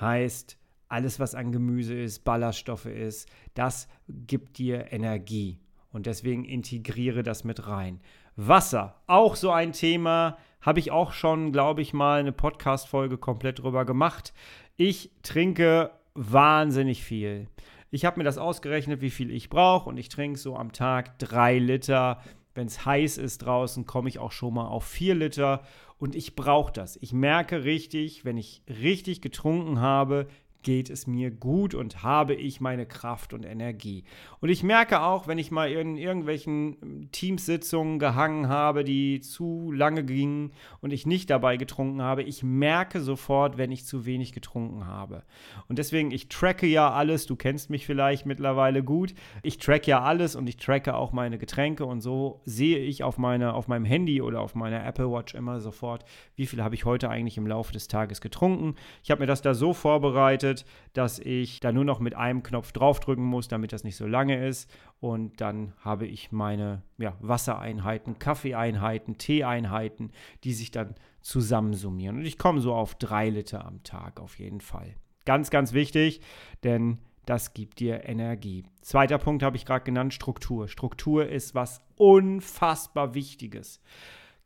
Heißt, 0.00 0.58
alles, 0.88 1.20
was 1.20 1.34
an 1.34 1.52
Gemüse 1.52 1.94
ist, 1.94 2.24
Ballaststoffe 2.24 2.86
ist, 2.86 3.28
das 3.54 3.88
gibt 4.08 4.58
dir 4.58 4.92
Energie. 4.92 5.58
Und 5.90 6.06
deswegen 6.06 6.44
integriere 6.44 7.22
das 7.22 7.44
mit 7.44 7.66
rein. 7.66 8.00
Wasser, 8.40 8.94
auch 9.08 9.34
so 9.34 9.50
ein 9.50 9.72
Thema, 9.72 10.38
habe 10.60 10.78
ich 10.78 10.92
auch 10.92 11.10
schon, 11.10 11.50
glaube 11.50 11.82
ich, 11.82 11.92
mal 11.92 12.20
eine 12.20 12.30
Podcast-Folge 12.30 13.18
komplett 13.18 13.58
drüber 13.58 13.84
gemacht. 13.84 14.32
Ich 14.76 15.10
trinke 15.24 15.90
wahnsinnig 16.14 17.02
viel. 17.02 17.48
Ich 17.90 18.04
habe 18.04 18.20
mir 18.20 18.24
das 18.24 18.38
ausgerechnet, 18.38 19.00
wie 19.00 19.10
viel 19.10 19.32
ich 19.32 19.50
brauche 19.50 19.88
und 19.88 19.96
ich 19.96 20.08
trinke 20.08 20.38
so 20.38 20.54
am 20.54 20.70
Tag 20.70 21.18
drei 21.18 21.58
Liter. 21.58 22.20
Wenn 22.54 22.68
es 22.68 22.86
heiß 22.86 23.18
ist 23.18 23.38
draußen, 23.38 23.86
komme 23.86 24.08
ich 24.08 24.20
auch 24.20 24.30
schon 24.30 24.54
mal 24.54 24.68
auf 24.68 24.84
vier 24.84 25.16
Liter 25.16 25.62
und 25.98 26.14
ich 26.14 26.36
brauche 26.36 26.72
das. 26.72 26.96
Ich 27.00 27.12
merke 27.12 27.64
richtig, 27.64 28.24
wenn 28.24 28.36
ich 28.36 28.62
richtig 28.68 29.20
getrunken 29.20 29.80
habe, 29.80 30.28
geht 30.62 30.90
es 30.90 31.06
mir 31.06 31.30
gut 31.30 31.74
und 31.74 32.02
habe 32.02 32.34
ich 32.34 32.60
meine 32.60 32.84
Kraft 32.84 33.32
und 33.32 33.44
Energie. 33.44 34.04
Und 34.40 34.48
ich 34.48 34.62
merke 34.62 35.02
auch, 35.02 35.28
wenn 35.28 35.38
ich 35.38 35.50
mal 35.50 35.70
in 35.70 35.96
irgendwelchen 35.96 37.08
Teamsitzungen 37.12 37.98
gehangen 37.98 38.48
habe, 38.48 38.84
die 38.84 39.20
zu 39.20 39.70
lange 39.72 40.04
gingen 40.04 40.52
und 40.80 40.92
ich 40.92 41.06
nicht 41.06 41.30
dabei 41.30 41.56
getrunken 41.56 42.02
habe, 42.02 42.22
ich 42.22 42.42
merke 42.42 43.00
sofort, 43.00 43.56
wenn 43.56 43.70
ich 43.70 43.86
zu 43.86 44.04
wenig 44.04 44.32
getrunken 44.32 44.86
habe. 44.86 45.22
Und 45.68 45.78
deswegen, 45.78 46.10
ich 46.10 46.28
tracke 46.28 46.66
ja 46.66 46.90
alles, 46.90 47.26
du 47.26 47.36
kennst 47.36 47.70
mich 47.70 47.86
vielleicht 47.86 48.26
mittlerweile 48.26 48.82
gut, 48.82 49.14
ich 49.42 49.58
track 49.58 49.86
ja 49.86 50.02
alles 50.02 50.34
und 50.34 50.48
ich 50.48 50.56
tracke 50.56 50.94
auch 50.94 51.12
meine 51.12 51.38
Getränke 51.38 51.84
und 51.84 52.00
so 52.00 52.40
sehe 52.44 52.78
ich 52.78 53.04
auf, 53.04 53.16
meine, 53.16 53.54
auf 53.54 53.68
meinem 53.68 53.84
Handy 53.84 54.20
oder 54.20 54.40
auf 54.40 54.54
meiner 54.54 54.84
Apple 54.84 55.10
Watch 55.10 55.34
immer 55.34 55.60
sofort, 55.60 56.04
wie 56.34 56.46
viel 56.46 56.62
habe 56.62 56.74
ich 56.74 56.84
heute 56.84 57.08
eigentlich 57.08 57.36
im 57.36 57.46
Laufe 57.46 57.72
des 57.72 57.88
Tages 57.88 58.20
getrunken. 58.20 58.74
Ich 59.02 59.10
habe 59.10 59.20
mir 59.20 59.26
das 59.26 59.42
da 59.42 59.54
so 59.54 59.72
vorbereitet, 59.72 60.47
bedeutet, 60.48 60.64
dass 60.92 61.18
ich 61.18 61.60
da 61.60 61.72
nur 61.72 61.84
noch 61.84 62.00
mit 62.00 62.14
einem 62.14 62.42
Knopf 62.42 62.72
draufdrücken 62.72 63.24
muss, 63.24 63.48
damit 63.48 63.72
das 63.72 63.84
nicht 63.84 63.96
so 63.96 64.06
lange 64.06 64.46
ist. 64.46 64.70
Und 65.00 65.40
dann 65.40 65.74
habe 65.80 66.06
ich 66.06 66.32
meine 66.32 66.82
ja, 66.98 67.16
Wassereinheiten, 67.20 68.18
Kaffeeeinheiten, 68.18 69.18
Teeeinheiten, 69.18 70.12
die 70.44 70.52
sich 70.52 70.70
dann 70.70 70.94
zusammensummieren. 71.20 72.16
Und 72.16 72.24
ich 72.24 72.38
komme 72.38 72.60
so 72.60 72.74
auf 72.74 72.94
drei 72.94 73.28
Liter 73.28 73.64
am 73.64 73.82
Tag 73.82 74.20
auf 74.20 74.38
jeden 74.38 74.60
Fall. 74.60 74.94
Ganz, 75.24 75.50
ganz 75.50 75.72
wichtig, 75.72 76.20
denn 76.64 76.98
das 77.26 77.52
gibt 77.52 77.80
dir 77.80 78.08
Energie. 78.08 78.64
Zweiter 78.80 79.18
Punkt 79.18 79.42
habe 79.42 79.56
ich 79.56 79.66
gerade 79.66 79.84
genannt, 79.84 80.14
Struktur. 80.14 80.68
Struktur 80.68 81.28
ist 81.28 81.54
was 81.54 81.82
unfassbar 81.96 83.14
Wichtiges. 83.14 83.80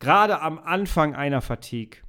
Gerade 0.00 0.40
am 0.40 0.58
Anfang 0.58 1.14
einer 1.14 1.40
Fatigue 1.40 2.02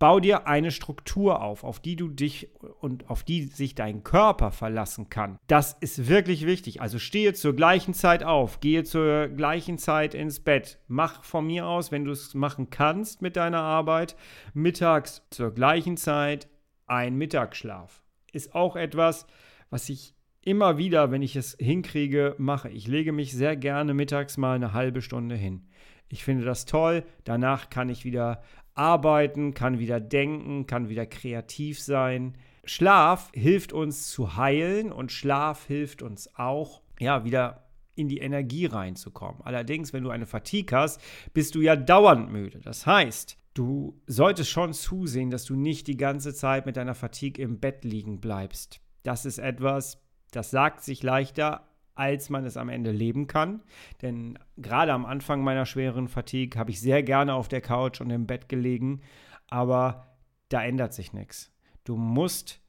Bau 0.00 0.18
dir 0.18 0.46
eine 0.46 0.70
Struktur 0.70 1.42
auf, 1.42 1.62
auf 1.62 1.78
die 1.78 1.94
du 1.94 2.08
dich 2.08 2.48
und 2.80 3.10
auf 3.10 3.22
die 3.22 3.42
sich 3.42 3.74
dein 3.74 4.02
Körper 4.02 4.50
verlassen 4.50 5.10
kann. 5.10 5.38
Das 5.46 5.76
ist 5.78 6.08
wirklich 6.08 6.46
wichtig. 6.46 6.80
Also 6.80 6.98
stehe 6.98 7.34
zur 7.34 7.54
gleichen 7.54 7.92
Zeit 7.92 8.24
auf, 8.24 8.60
gehe 8.60 8.82
zur 8.82 9.28
gleichen 9.28 9.76
Zeit 9.76 10.14
ins 10.14 10.40
Bett. 10.40 10.78
Mach 10.88 11.22
von 11.22 11.46
mir 11.46 11.66
aus, 11.66 11.92
wenn 11.92 12.06
du 12.06 12.12
es 12.12 12.32
machen 12.32 12.70
kannst 12.70 13.20
mit 13.20 13.36
deiner 13.36 13.60
Arbeit, 13.60 14.16
mittags 14.54 15.22
zur 15.28 15.52
gleichen 15.52 15.98
Zeit 15.98 16.48
ein 16.86 17.16
Mittagsschlaf. 17.16 18.02
Ist 18.32 18.54
auch 18.54 18.76
etwas, 18.76 19.26
was 19.68 19.90
ich 19.90 20.14
immer 20.40 20.78
wieder, 20.78 21.10
wenn 21.10 21.20
ich 21.20 21.36
es 21.36 21.58
hinkriege, 21.60 22.36
mache. 22.38 22.70
Ich 22.70 22.88
lege 22.88 23.12
mich 23.12 23.34
sehr 23.34 23.54
gerne 23.54 23.92
mittags 23.92 24.38
mal 24.38 24.54
eine 24.54 24.72
halbe 24.72 25.02
Stunde 25.02 25.34
hin. 25.34 25.66
Ich 26.12 26.24
finde 26.24 26.44
das 26.44 26.64
toll. 26.64 27.04
Danach 27.24 27.70
kann 27.70 27.88
ich 27.88 28.04
wieder 28.04 28.42
arbeiten, 28.74 29.54
kann 29.54 29.78
wieder 29.78 30.00
denken, 30.00 30.66
kann 30.66 30.88
wieder 30.88 31.06
kreativ 31.06 31.80
sein. 31.80 32.36
Schlaf 32.64 33.30
hilft 33.34 33.72
uns 33.72 34.10
zu 34.10 34.36
heilen 34.36 34.92
und 34.92 35.12
Schlaf 35.12 35.66
hilft 35.66 36.02
uns 36.02 36.34
auch, 36.36 36.82
ja, 36.98 37.24
wieder 37.24 37.64
in 37.94 38.08
die 38.08 38.18
Energie 38.18 38.66
reinzukommen. 38.66 39.42
Allerdings, 39.42 39.92
wenn 39.92 40.04
du 40.04 40.10
eine 40.10 40.26
Fatigue 40.26 40.76
hast, 40.76 41.00
bist 41.34 41.54
du 41.54 41.60
ja 41.60 41.76
dauernd 41.76 42.30
müde. 42.30 42.60
Das 42.60 42.86
heißt, 42.86 43.36
du 43.54 44.00
solltest 44.06 44.50
schon 44.50 44.72
zusehen, 44.72 45.30
dass 45.30 45.44
du 45.44 45.56
nicht 45.56 45.86
die 45.86 45.96
ganze 45.96 46.34
Zeit 46.34 46.66
mit 46.66 46.76
deiner 46.76 46.94
Fatigue 46.94 47.42
im 47.42 47.60
Bett 47.60 47.84
liegen 47.84 48.20
bleibst. 48.20 48.80
Das 49.02 49.26
ist 49.26 49.38
etwas, 49.38 49.98
das 50.30 50.50
sagt 50.50 50.82
sich 50.82 51.02
leichter, 51.02 51.66
als 51.94 52.30
man 52.30 52.44
es 52.44 52.56
am 52.56 52.68
Ende 52.68 52.92
leben 52.92 53.26
kann. 53.26 53.62
Denn 54.02 54.38
gerade 54.56 54.92
am 54.92 55.04
Anfang 55.04 55.42
meiner 55.42 55.66
schweren 55.66 56.08
Fatigue 56.08 56.58
habe 56.58 56.70
ich 56.70 56.80
sehr 56.80 57.02
gerne 57.02 57.34
auf 57.34 57.48
der 57.48 57.60
Couch 57.60 58.00
und 58.00 58.10
im 58.10 58.26
Bett 58.26 58.48
gelegen, 58.48 59.00
aber 59.48 60.16
da 60.48 60.62
ändert 60.62 60.94
sich 60.94 61.12
nichts. 61.12 61.52
Du 61.84 61.96
musst 61.96 62.60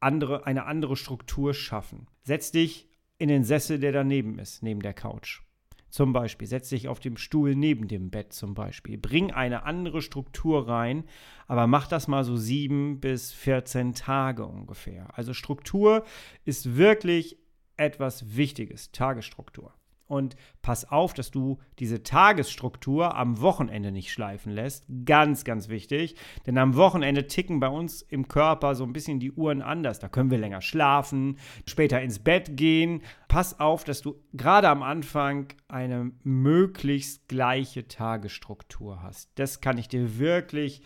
andere, 0.00 0.46
eine 0.46 0.66
andere 0.66 0.96
Struktur 0.96 1.54
schaffen. 1.54 2.06
Setz 2.22 2.50
dich 2.50 2.88
in 3.18 3.28
den 3.28 3.44
Sessel, 3.44 3.78
der 3.78 3.92
daneben 3.92 4.38
ist, 4.38 4.62
neben 4.62 4.80
der 4.80 4.94
Couch. 4.94 5.42
Zum 5.88 6.12
Beispiel, 6.12 6.46
setz 6.46 6.68
dich 6.68 6.88
auf 6.88 7.00
dem 7.00 7.16
Stuhl 7.16 7.54
neben 7.54 7.88
dem 7.88 8.10
Bett 8.10 8.32
zum 8.32 8.54
Beispiel. 8.54 8.98
Bring 8.98 9.30
eine 9.30 9.62
andere 9.62 10.02
Struktur 10.02 10.68
rein, 10.68 11.04
aber 11.46 11.66
mach 11.66 11.86
das 11.86 12.06
mal 12.08 12.24
so 12.24 12.36
sieben 12.36 13.00
bis 13.00 13.32
14 13.32 13.94
Tage 13.94 14.44
ungefähr. 14.44 15.16
Also 15.16 15.32
Struktur 15.32 16.04
ist 16.44 16.76
wirklich 16.76 17.38
etwas 17.76 18.36
Wichtiges, 18.36 18.92
Tagesstruktur. 18.92 19.74
Und 20.08 20.36
pass 20.62 20.90
auf, 20.90 21.14
dass 21.14 21.30
du 21.30 21.58
diese 21.80 22.02
Tagesstruktur 22.02 23.16
am 23.16 23.40
Wochenende 23.40 23.90
nicht 23.90 24.12
schleifen 24.12 24.52
lässt. 24.52 24.86
Ganz, 25.04 25.44
ganz 25.44 25.68
wichtig. 25.68 26.14
Denn 26.46 26.58
am 26.58 26.76
Wochenende 26.76 27.26
ticken 27.26 27.58
bei 27.58 27.68
uns 27.68 28.02
im 28.02 28.28
Körper 28.28 28.76
so 28.76 28.84
ein 28.84 28.92
bisschen 28.92 29.18
die 29.18 29.32
Uhren 29.32 29.62
anders. 29.62 29.98
Da 29.98 30.08
können 30.08 30.30
wir 30.30 30.38
länger 30.38 30.62
schlafen, 30.62 31.38
später 31.66 32.00
ins 32.00 32.20
Bett 32.20 32.56
gehen. 32.56 33.02
Pass 33.26 33.58
auf, 33.58 33.82
dass 33.82 34.00
du 34.00 34.22
gerade 34.32 34.68
am 34.68 34.84
Anfang 34.84 35.48
eine 35.66 36.12
möglichst 36.22 37.28
gleiche 37.28 37.88
Tagesstruktur 37.88 39.02
hast. 39.02 39.30
Das 39.34 39.60
kann 39.60 39.76
ich 39.76 39.88
dir 39.88 40.18
wirklich 40.18 40.82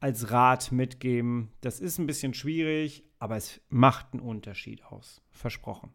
als 0.00 0.32
Rat 0.32 0.72
mitgeben. 0.72 1.52
Das 1.60 1.78
ist 1.78 1.98
ein 1.98 2.06
bisschen 2.06 2.34
schwierig, 2.34 3.04
aber 3.20 3.36
es 3.36 3.60
macht 3.68 4.12
einen 4.12 4.22
Unterschied 4.22 4.84
aus. 4.84 5.22
Versprochen. 5.30 5.90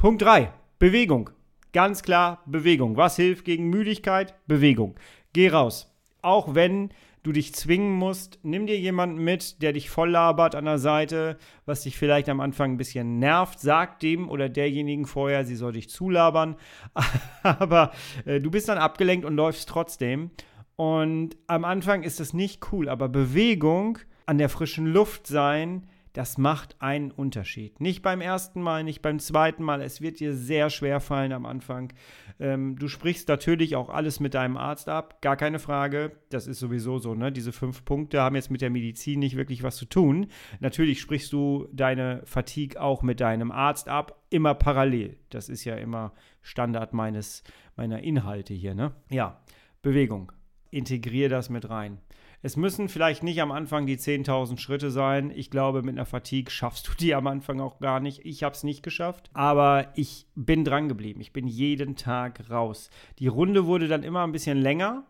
Punkt 0.00 0.22
3. 0.22 0.50
Bewegung. 0.78 1.28
Ganz 1.74 2.02
klar 2.02 2.42
Bewegung. 2.46 2.96
Was 2.96 3.16
hilft 3.16 3.44
gegen 3.44 3.68
Müdigkeit? 3.68 4.34
Bewegung. 4.46 4.94
Geh 5.34 5.50
raus. 5.50 5.94
Auch 6.22 6.54
wenn 6.54 6.88
du 7.22 7.32
dich 7.32 7.54
zwingen 7.54 7.92
musst, 7.92 8.38
nimm 8.42 8.66
dir 8.66 8.78
jemanden 8.78 9.22
mit, 9.22 9.60
der 9.60 9.74
dich 9.74 9.90
voll 9.90 10.08
labert 10.08 10.54
an 10.54 10.64
der 10.64 10.78
Seite, 10.78 11.36
was 11.66 11.82
dich 11.82 11.98
vielleicht 11.98 12.30
am 12.30 12.40
Anfang 12.40 12.72
ein 12.72 12.76
bisschen 12.78 13.18
nervt. 13.18 13.60
Sag 13.60 14.00
dem 14.00 14.30
oder 14.30 14.48
derjenigen 14.48 15.04
vorher, 15.04 15.44
sie 15.44 15.54
soll 15.54 15.72
dich 15.72 15.90
zulabern. 15.90 16.56
Aber 17.42 17.92
äh, 18.24 18.40
du 18.40 18.50
bist 18.50 18.70
dann 18.70 18.78
abgelenkt 18.78 19.26
und 19.26 19.36
läufst 19.36 19.68
trotzdem. 19.68 20.30
Und 20.76 21.36
am 21.46 21.66
Anfang 21.66 22.04
ist 22.04 22.20
das 22.20 22.32
nicht 22.32 22.72
cool, 22.72 22.88
aber 22.88 23.10
Bewegung, 23.10 23.98
an 24.24 24.38
der 24.38 24.48
frischen 24.48 24.86
Luft 24.86 25.26
sein, 25.26 25.86
das 26.12 26.38
macht 26.38 26.76
einen 26.80 27.10
Unterschied. 27.10 27.80
Nicht 27.80 28.02
beim 28.02 28.20
ersten 28.20 28.60
Mal, 28.60 28.82
nicht 28.82 29.00
beim 29.00 29.18
zweiten 29.20 29.62
Mal. 29.62 29.80
Es 29.80 30.00
wird 30.00 30.18
dir 30.18 30.34
sehr 30.34 30.68
schwer 30.70 31.00
fallen 31.00 31.32
am 31.32 31.46
Anfang. 31.46 31.92
Ähm, 32.40 32.76
du 32.76 32.88
sprichst 32.88 33.28
natürlich 33.28 33.76
auch 33.76 33.88
alles 33.90 34.18
mit 34.18 34.34
deinem 34.34 34.56
Arzt 34.56 34.88
ab, 34.88 35.22
gar 35.22 35.36
keine 35.36 35.58
Frage. 35.58 36.12
Das 36.30 36.46
ist 36.46 36.58
sowieso 36.58 36.98
so, 36.98 37.14
ne? 37.14 37.30
Diese 37.30 37.52
fünf 37.52 37.84
Punkte 37.84 38.20
haben 38.20 38.34
jetzt 38.34 38.50
mit 38.50 38.60
der 38.60 38.70
Medizin 38.70 39.20
nicht 39.20 39.36
wirklich 39.36 39.62
was 39.62 39.76
zu 39.76 39.84
tun. 39.84 40.26
Natürlich 40.58 41.00
sprichst 41.00 41.32
du 41.32 41.68
deine 41.72 42.22
Fatigue 42.24 42.80
auch 42.80 43.02
mit 43.02 43.20
deinem 43.20 43.52
Arzt 43.52 43.88
ab, 43.88 44.22
immer 44.30 44.54
parallel. 44.54 45.16
Das 45.28 45.48
ist 45.48 45.64
ja 45.64 45.76
immer 45.76 46.12
Standard 46.42 46.92
meines, 46.92 47.44
meiner 47.76 48.02
Inhalte 48.02 48.54
hier, 48.54 48.74
ne? 48.74 48.92
Ja, 49.10 49.40
Bewegung. 49.82 50.32
integriere 50.70 51.28
das 51.28 51.50
mit 51.50 51.68
rein. 51.68 51.98
Es 52.42 52.56
müssen 52.56 52.88
vielleicht 52.88 53.22
nicht 53.22 53.42
am 53.42 53.52
Anfang 53.52 53.86
die 53.86 53.98
10.000 53.98 54.58
Schritte 54.58 54.90
sein. 54.90 55.30
Ich 55.34 55.50
glaube, 55.50 55.82
mit 55.82 55.96
einer 55.96 56.06
Fatigue 56.06 56.50
schaffst 56.50 56.88
du 56.88 56.92
die 56.98 57.14
am 57.14 57.26
Anfang 57.26 57.60
auch 57.60 57.80
gar 57.80 58.00
nicht. 58.00 58.24
Ich 58.24 58.42
habe 58.42 58.54
es 58.54 58.64
nicht 58.64 58.82
geschafft, 58.82 59.28
aber 59.34 59.92
ich 59.94 60.26
bin 60.34 60.64
dran 60.64 60.88
geblieben. 60.88 61.20
Ich 61.20 61.34
bin 61.34 61.46
jeden 61.46 61.96
Tag 61.96 62.48
raus. 62.48 62.88
Die 63.18 63.26
Runde 63.26 63.66
wurde 63.66 63.88
dann 63.88 64.02
immer 64.02 64.22
ein 64.24 64.32
bisschen 64.32 64.56
länger, 64.56 65.04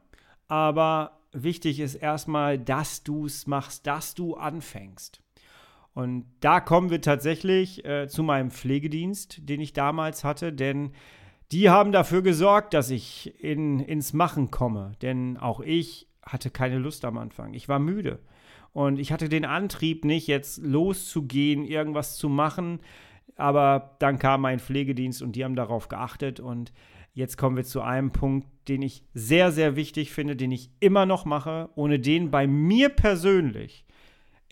aber 0.48 1.20
wichtig 1.32 1.78
ist 1.78 1.94
erstmal, 1.94 2.58
dass 2.58 3.04
du 3.04 3.26
es 3.26 3.46
machst, 3.46 3.86
dass 3.86 4.14
du 4.16 4.34
anfängst. 4.34 5.22
Und 5.94 6.24
da 6.40 6.60
kommen 6.60 6.90
wir 6.90 7.00
tatsächlich 7.00 7.84
äh, 7.84 8.08
zu 8.08 8.24
meinem 8.24 8.50
Pflegedienst, 8.50 9.48
den 9.48 9.60
ich 9.60 9.72
damals 9.72 10.24
hatte, 10.24 10.52
denn 10.52 10.92
die 11.52 11.68
haben 11.68 11.90
dafür 11.90 12.22
gesorgt, 12.22 12.74
dass 12.74 12.90
ich 12.90 13.34
in, 13.42 13.80
ins 13.80 14.12
Machen 14.12 14.50
komme. 14.50 14.92
Denn 15.02 15.36
auch 15.36 15.60
ich 15.60 16.09
hatte 16.32 16.50
keine 16.50 16.78
Lust 16.78 17.04
am 17.04 17.18
Anfang. 17.18 17.54
Ich 17.54 17.68
war 17.68 17.78
müde. 17.78 18.20
Und 18.72 18.98
ich 18.98 19.12
hatte 19.12 19.28
den 19.28 19.44
Antrieb 19.44 20.04
nicht, 20.04 20.26
jetzt 20.26 20.58
loszugehen, 20.62 21.64
irgendwas 21.64 22.16
zu 22.16 22.28
machen. 22.28 22.80
Aber 23.36 23.96
dann 23.98 24.18
kam 24.18 24.42
mein 24.42 24.60
Pflegedienst 24.60 25.22
und 25.22 25.34
die 25.34 25.44
haben 25.44 25.56
darauf 25.56 25.88
geachtet. 25.88 26.40
Und 26.40 26.72
jetzt 27.12 27.36
kommen 27.36 27.56
wir 27.56 27.64
zu 27.64 27.80
einem 27.80 28.12
Punkt, 28.12 28.46
den 28.68 28.82
ich 28.82 29.02
sehr, 29.14 29.50
sehr 29.50 29.76
wichtig 29.76 30.12
finde, 30.12 30.36
den 30.36 30.52
ich 30.52 30.70
immer 30.78 31.06
noch 31.06 31.24
mache, 31.24 31.70
ohne 31.74 31.98
den 31.98 32.30
bei 32.30 32.46
mir 32.46 32.90
persönlich 32.90 33.84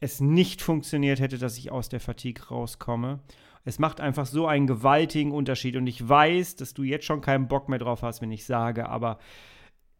es 0.00 0.20
nicht 0.20 0.62
funktioniert 0.62 1.20
hätte, 1.20 1.38
dass 1.38 1.58
ich 1.58 1.70
aus 1.70 1.88
der 1.88 2.00
Fatigue 2.00 2.48
rauskomme. 2.48 3.20
Es 3.64 3.78
macht 3.78 4.00
einfach 4.00 4.26
so 4.26 4.46
einen 4.46 4.66
gewaltigen 4.66 5.32
Unterschied 5.32 5.76
und 5.76 5.86
ich 5.86 6.08
weiß, 6.08 6.56
dass 6.56 6.72
du 6.72 6.84
jetzt 6.84 7.04
schon 7.04 7.20
keinen 7.20 7.48
Bock 7.48 7.68
mehr 7.68 7.80
drauf 7.80 8.02
hast, 8.02 8.22
wenn 8.22 8.30
ich 8.32 8.44
sage, 8.44 8.88
aber 8.88 9.18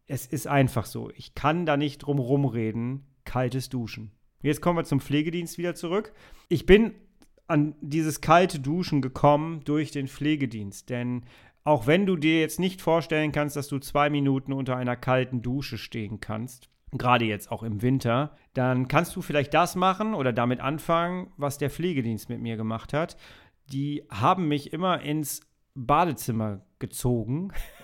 es 0.09 0.25
ist 0.25 0.47
einfach 0.47 0.85
so. 0.85 1.11
Ich 1.15 1.35
kann 1.35 1.65
da 1.65 1.77
nicht 1.77 1.99
drum 1.99 2.19
rumreden. 2.19 3.05
Kaltes 3.25 3.69
Duschen. 3.69 4.11
Jetzt 4.41 4.59
kommen 4.59 4.77
wir 4.79 4.83
zum 4.83 4.99
Pflegedienst 4.99 5.57
wieder 5.57 5.75
zurück. 5.75 6.13
Ich 6.49 6.65
bin 6.65 6.95
an 7.47 7.75
dieses 7.79 8.19
kalte 8.19 8.59
Duschen 8.59 9.01
gekommen 9.01 9.61
durch 9.65 9.91
den 9.91 10.07
Pflegedienst, 10.07 10.89
denn 10.89 11.23
auch 11.63 11.85
wenn 11.85 12.07
du 12.07 12.15
dir 12.15 12.39
jetzt 12.39 12.59
nicht 12.59 12.81
vorstellen 12.81 13.31
kannst, 13.31 13.55
dass 13.55 13.67
du 13.67 13.77
zwei 13.77 14.09
Minuten 14.09 14.51
unter 14.51 14.75
einer 14.77 14.95
kalten 14.95 15.43
Dusche 15.43 15.77
stehen 15.77 16.19
kannst, 16.19 16.69
gerade 16.91 17.25
jetzt 17.25 17.51
auch 17.51 17.61
im 17.61 17.83
Winter, 17.83 18.35
dann 18.55 18.87
kannst 18.87 19.15
du 19.15 19.21
vielleicht 19.21 19.53
das 19.53 19.75
machen 19.75 20.15
oder 20.15 20.33
damit 20.33 20.59
anfangen, 20.59 21.31
was 21.37 21.59
der 21.59 21.69
Pflegedienst 21.69 22.29
mit 22.29 22.41
mir 22.41 22.57
gemacht 22.57 22.93
hat. 22.93 23.15
Die 23.71 24.03
haben 24.09 24.47
mich 24.47 24.73
immer 24.73 25.01
ins 25.01 25.41
Badezimmer 25.75 26.61
gezogen. 26.79 27.49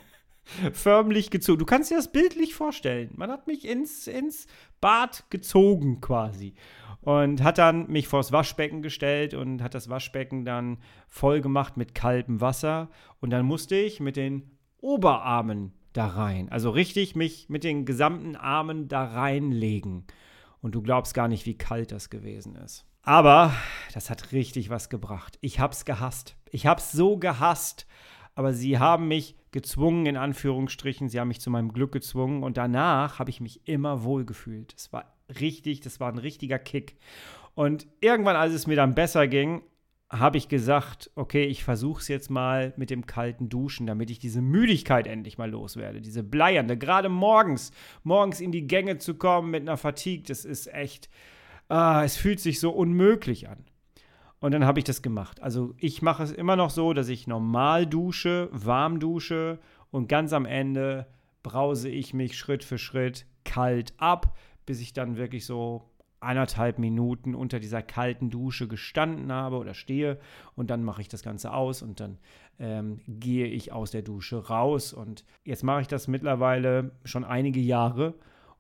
Förmlich 0.74 1.32
gezogen. 1.32 1.60
Du 1.60 1.66
kannst 1.66 1.92
dir 1.92 1.98
das 1.98 2.12
bildlich 2.12 2.56
vorstellen. 2.56 3.12
Man 3.16 3.32
hat 3.32 3.48
mich 3.48 3.68
ins, 3.68 4.08
ins 4.08 4.48
Bad 4.82 5.26
gezogen 5.30 6.02
quasi. 6.02 6.54
Und 7.02 7.44
hat 7.44 7.58
dann 7.58 7.88
mich 7.88 8.08
vors 8.08 8.32
Waschbecken 8.32 8.82
gestellt 8.82 9.34
und 9.34 9.62
hat 9.62 9.76
das 9.76 9.90
Waschbecken 9.90 10.44
dann 10.44 10.78
voll 11.08 11.42
gemacht 11.42 11.78
mit 11.78 11.94
kaltem 11.94 12.42
Wasser. 12.42 12.90
Und 13.20 13.30
dann 13.30 13.46
musste 13.46 13.76
ich 13.76 14.00
mit 14.00 14.16
den 14.16 14.50
Oberarmen 14.80 15.74
da 15.94 16.08
rein. 16.08 16.50
Also 16.50 16.70
richtig 16.72 17.16
mich 17.16 17.50
mit 17.50 17.64
den 17.64 17.86
gesamten 17.86 18.36
Armen 18.36 18.88
da 18.88 19.04
reinlegen. 19.06 20.06
Und 20.62 20.74
du 20.74 20.82
glaubst 20.82 21.14
gar 21.14 21.28
nicht, 21.28 21.46
wie 21.46 21.58
kalt 21.58 21.92
das 21.92 22.10
gewesen 22.10 22.56
ist. 22.56 22.86
Aber 23.04 23.54
das 23.94 24.10
hat 24.10 24.32
richtig 24.32 24.72
was 24.72 24.90
gebracht. 24.90 25.38
Ich 25.42 25.60
hab's 25.60 25.86
gehasst. 25.86 26.36
Ich 26.50 26.66
hab's 26.66 26.92
so 26.92 27.18
gehasst. 27.18 27.86
Aber 28.36 28.54
sie 28.54 28.78
haben 28.78 29.08
mich 29.08 29.36
gezwungen, 29.52 30.06
in 30.06 30.18
Anführungsstrichen. 30.18 31.10
Sie 31.10 31.20
haben 31.20 31.30
mich 31.30 31.42
zu 31.42 31.50
meinem 31.50 31.72
Glück 31.72 31.94
gezwungen. 31.94 32.44
Und 32.44 32.58
danach 32.58 33.20
habe 33.20 33.30
ich 33.30 33.40
mich 33.42 33.68
immer 33.68 34.04
wohl 34.04 34.26
gefühlt. 34.26 34.74
Es 34.78 34.92
war 34.94 35.16
richtig, 35.40 35.80
das 35.80 36.00
war 36.00 36.12
ein 36.12 36.18
richtiger 36.18 36.60
Kick. 36.60 36.98
Und 37.56 37.88
irgendwann, 38.02 38.36
als 38.36 38.54
es 38.54 38.68
mir 38.68 38.76
dann 38.76 38.94
besser 38.94 39.28
ging, 39.28 39.64
habe 40.10 40.38
ich 40.38 40.50
gesagt, 40.50 41.10
okay, 41.16 41.46
ich 41.46 41.64
versuche 41.64 42.02
es 42.02 42.08
jetzt 42.08 42.30
mal 42.30 42.74
mit 42.78 42.90
dem 42.90 43.06
kalten 43.06 43.50
Duschen, 43.50 43.88
damit 43.88 44.12
ich 44.12 44.20
diese 44.20 44.42
Müdigkeit 44.42 45.08
endlich 45.08 45.38
mal 45.38 45.50
loswerde. 45.50 46.02
Diese 46.02 46.22
bleiernde, 46.24 46.78
gerade 46.78 47.10
morgens, 47.10 47.72
morgens 48.04 48.40
in 48.40 48.52
die 48.52 48.68
Gänge 48.68 48.98
zu 48.98 49.16
kommen 49.16 49.50
mit 49.50 49.62
einer 49.62 49.78
Fatigue, 49.78 50.26
das 50.28 50.46
ist 50.46 50.72
echt, 50.72 51.10
ah, 51.70 52.04
es 52.04 52.18
fühlt 52.18 52.40
sich 52.40 52.60
so 52.60 52.72
unmöglich 52.72 53.50
an. 53.50 53.66
Und 54.46 54.52
dann 54.52 54.66
habe 54.66 54.78
ich 54.78 54.86
das 54.86 55.02
gemacht. 55.02 55.42
Also 55.42 55.74
ich 55.80 56.04
mache 56.04 56.22
es 56.22 56.32
immer 56.32 56.56
noch 56.56 56.70
so, 56.70 56.94
dass 56.94 57.10
ich 57.10 57.26
normal 57.26 57.88
dusche, 57.88 58.48
warm 58.52 59.00
dusche 59.00 59.58
und 59.90 60.08
ganz 60.08 60.34
am 60.34 60.46
Ende 60.46 61.08
brause 61.42 61.90
ich 61.90 62.14
mich 62.14 62.38
Schritt 62.38 62.64
für 62.64 62.78
Schritt 62.78 63.26
kalt 63.44 63.96
ab, 63.98 64.38
bis 64.68 64.82
ich 64.82 64.94
dann 64.94 65.18
wirklich 65.18 65.48
so 65.48 65.90
eineinhalb 66.20 66.78
Minuten 66.78 67.34
unter 67.34 67.60
dieser 67.60 67.82
kalten 67.82 68.30
Dusche 68.30 68.68
gestanden 68.68 69.32
habe 69.32 69.58
oder 69.58 69.74
stehe 69.74 70.20
und 70.54 70.70
dann 70.70 70.84
mache 70.84 71.02
ich 71.02 71.08
das 71.08 71.24
Ganze 71.24 71.52
aus 71.52 71.82
und 71.82 72.00
dann 72.00 72.20
ähm, 72.60 73.02
gehe 73.08 73.48
ich 73.48 73.72
aus 73.72 73.90
der 73.90 74.04
Dusche 74.04 74.46
raus. 74.48 74.94
Und 74.94 75.26
jetzt 75.44 75.64
mache 75.64 75.82
ich 75.82 75.88
das 75.88 76.08
mittlerweile 76.08 76.92
schon 77.04 77.24
einige 77.24 77.62
Jahre 77.62 78.14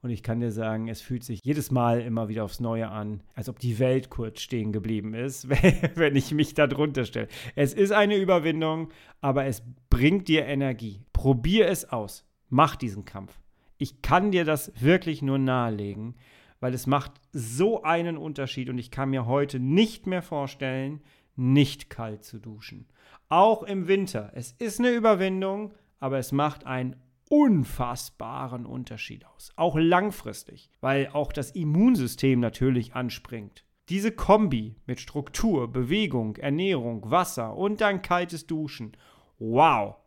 und 0.05 0.11
ich 0.11 0.23
kann 0.23 0.39
dir 0.39 0.51
sagen, 0.51 0.87
es 0.87 1.01
fühlt 1.01 1.23
sich 1.23 1.41
jedes 1.43 1.71
Mal 1.71 1.99
immer 1.99 2.29
wieder 2.29 2.45
aufs 2.45 2.59
Neue 2.59 2.89
an, 2.89 3.23
als 3.33 3.49
ob 3.49 3.59
die 3.59 3.79
Welt 3.79 4.09
kurz 4.09 4.39
stehen 4.39 4.71
geblieben 4.71 5.13
ist, 5.13 5.49
wenn 5.95 6.15
ich 6.15 6.31
mich 6.31 6.53
da 6.53 6.67
drunter 6.67 7.05
stelle. 7.05 7.27
Es 7.55 7.73
ist 7.73 7.91
eine 7.91 8.15
Überwindung, 8.15 8.89
aber 9.19 9.45
es 9.45 9.63
bringt 9.89 10.27
dir 10.27 10.45
Energie. 10.45 11.01
Probier 11.11 11.67
es 11.67 11.89
aus. 11.91 12.23
Mach 12.49 12.75
diesen 12.75 13.03
Kampf. 13.03 13.39
Ich 13.77 14.01
kann 14.01 14.31
dir 14.31 14.45
das 14.45 14.71
wirklich 14.79 15.21
nur 15.21 15.39
nahelegen 15.39 16.15
weil 16.59 16.73
es 16.73 16.87
macht 16.87 17.11
so 17.31 17.83
einen 17.83 18.17
Unterschied 18.17 18.69
und 18.69 18.79
ich 18.79 18.89
kann 18.89 19.11
mir 19.11 19.27
heute 19.27 19.59
nicht 19.59 20.07
mehr 20.07 20.23
vorstellen, 20.23 21.01
nicht 21.35 21.91
kalt 21.91 22.23
zu 22.23 22.39
duschen. 22.39 22.87
Auch 23.29 23.61
im 23.61 23.87
Winter. 23.87 24.31
Es 24.33 24.53
ist 24.53 24.79
eine 24.79 24.89
Überwindung, 24.89 25.75
aber 25.99 26.17
es 26.17 26.31
macht 26.31 26.65
einen 26.65 26.95
unfassbaren 27.29 28.65
Unterschied 28.65 29.25
aus. 29.25 29.51
Auch 29.55 29.77
langfristig, 29.77 30.69
weil 30.81 31.09
auch 31.09 31.33
das 31.33 31.51
Immunsystem 31.51 32.39
natürlich 32.39 32.95
anspringt. 32.95 33.65
Diese 33.89 34.11
Kombi 34.11 34.77
mit 34.85 34.99
Struktur, 34.99 35.71
Bewegung, 35.71 36.37
Ernährung, 36.37 37.09
Wasser 37.09 37.55
und 37.55 37.81
dann 37.81 38.01
kaltes 38.01 38.47
Duschen. 38.47 38.97
Wow. 39.37 39.97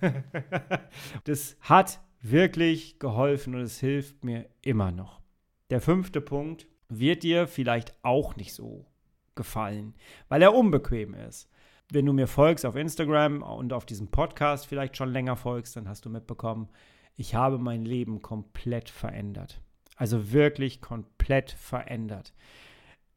das 1.24 1.56
hat 1.60 2.00
wirklich 2.20 2.98
geholfen 2.98 3.54
und 3.54 3.60
es 3.60 3.80
hilft 3.80 4.24
mir 4.24 4.48
immer 4.62 4.90
noch. 4.90 5.20
Der 5.70 5.80
fünfte 5.80 6.20
Punkt 6.20 6.66
wird 6.88 7.22
dir 7.22 7.46
vielleicht 7.46 7.94
auch 8.02 8.36
nicht 8.36 8.54
so 8.54 8.86
gefallen, 9.34 9.94
weil 10.28 10.42
er 10.42 10.54
unbequem 10.54 11.14
ist. 11.14 11.50
Wenn 11.90 12.04
du 12.04 12.12
mir 12.12 12.26
folgst 12.26 12.66
auf 12.66 12.76
Instagram 12.76 13.42
und 13.42 13.72
auf 13.72 13.86
diesem 13.86 14.08
Podcast 14.08 14.66
vielleicht 14.66 14.96
schon 14.96 15.10
länger 15.10 15.36
folgst, 15.36 15.74
dann 15.74 15.88
hast 15.88 16.04
du 16.04 16.10
mitbekommen, 16.10 16.68
ich 17.16 17.34
habe 17.34 17.58
mein 17.58 17.84
Leben 17.84 18.20
komplett 18.20 18.90
verändert. 18.90 19.62
Also 19.96 20.30
wirklich 20.32 20.82
komplett 20.82 21.50
verändert. 21.50 22.34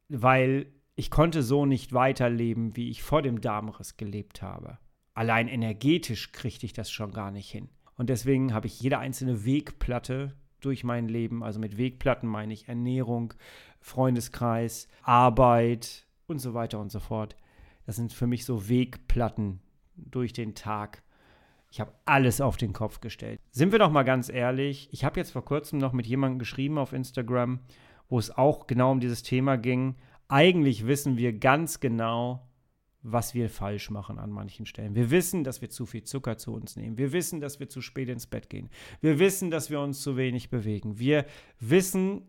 Weil 0.08 0.68
ich 0.96 1.12
konnte 1.12 1.44
so 1.44 1.66
nicht 1.66 1.92
weiterleben, 1.92 2.76
wie 2.78 2.90
ich 2.90 3.04
vor 3.04 3.22
dem 3.22 3.42
Darmriss 3.42 3.98
gelebt 3.98 4.42
habe. 4.42 4.78
Allein 5.14 5.50
energetisch 5.50 6.32
kriegte 6.32 6.66
ich 6.66 6.74
das 6.74 6.90
schon 6.90 7.12
gar 7.12 7.32
nicht 7.32 7.52
hin. 7.52 7.70
Und 7.98 8.10
deswegen 8.10 8.54
habe 8.54 8.68
ich 8.68 8.80
jede 8.80 9.00
einzelne 9.00 9.46
Wegplatte 9.46 10.34
durch 10.62 10.86
mein 10.86 11.10
Leben. 11.10 11.44
Also 11.44 11.60
mit 11.60 11.78
Wegplatten 11.78 12.28
meine 12.28 12.54
ich 12.54 12.70
Ernährung, 12.70 13.34
Freundeskreis, 13.82 14.88
Arbeit 15.04 16.08
und 16.28 16.40
so 16.40 16.54
weiter 16.54 16.80
und 16.80 16.92
so 16.92 17.00
fort. 17.00 17.36
Das 17.86 17.96
sind 17.96 18.14
für 18.14 18.28
mich 18.28 18.46
so 18.46 18.70
Wegplatten 18.70 19.60
durch 19.96 20.34
den 20.34 20.56
Tag. 20.56 21.04
Ich 21.72 21.80
habe 21.80 21.94
alles 22.06 22.42
auf 22.42 22.58
den 22.58 22.74
Kopf 22.74 23.00
gestellt. 23.00 23.40
Sind 23.52 23.72
wir 23.72 23.80
doch 23.80 23.92
mal 23.92 24.04
ganz 24.04 24.30
ehrlich, 24.30 24.90
ich 24.92 25.06
habe 25.06 25.20
jetzt 25.20 25.32
vor 25.32 25.46
kurzem 25.46 25.80
noch 25.80 25.94
mit 25.94 26.06
jemandem 26.06 26.40
geschrieben 26.40 26.78
auf 26.78 26.94
Instagram, 26.94 27.62
wo 28.10 28.20
es 28.20 28.30
auch 28.30 28.68
genau 28.68 28.92
um 28.92 29.00
dieses 29.00 29.24
Thema 29.24 29.58
ging. 29.58 29.96
Eigentlich 30.28 30.86
wissen 30.86 31.18
wir 31.18 31.34
ganz 31.34 31.80
genau, 31.80 32.48
was 33.04 33.34
wir 33.34 33.50
falsch 33.50 33.90
machen 33.90 34.20
an 34.20 34.32
manchen 34.32 34.66
Stellen. 34.66 34.96
Wir 34.96 35.10
wissen, 35.12 35.44
dass 35.44 35.62
wir 35.62 35.70
zu 35.70 35.86
viel 35.86 36.04
Zucker 36.04 36.38
zu 36.38 36.54
uns 36.54 36.76
nehmen. 36.76 36.98
Wir 36.98 37.14
wissen, 37.14 37.40
dass 37.40 37.60
wir 37.60 37.70
zu 37.70 37.82
spät 37.82 38.10
ins 38.10 38.28
Bett 38.28 38.50
gehen. 38.50 38.70
Wir 39.00 39.18
wissen, 39.18 39.50
dass 39.50 39.70
wir 39.70 39.80
uns 39.80 40.02
zu 40.02 40.18
wenig 40.18 40.50
bewegen. 40.50 41.00
Wir 41.00 41.26
wissen, 41.60 42.24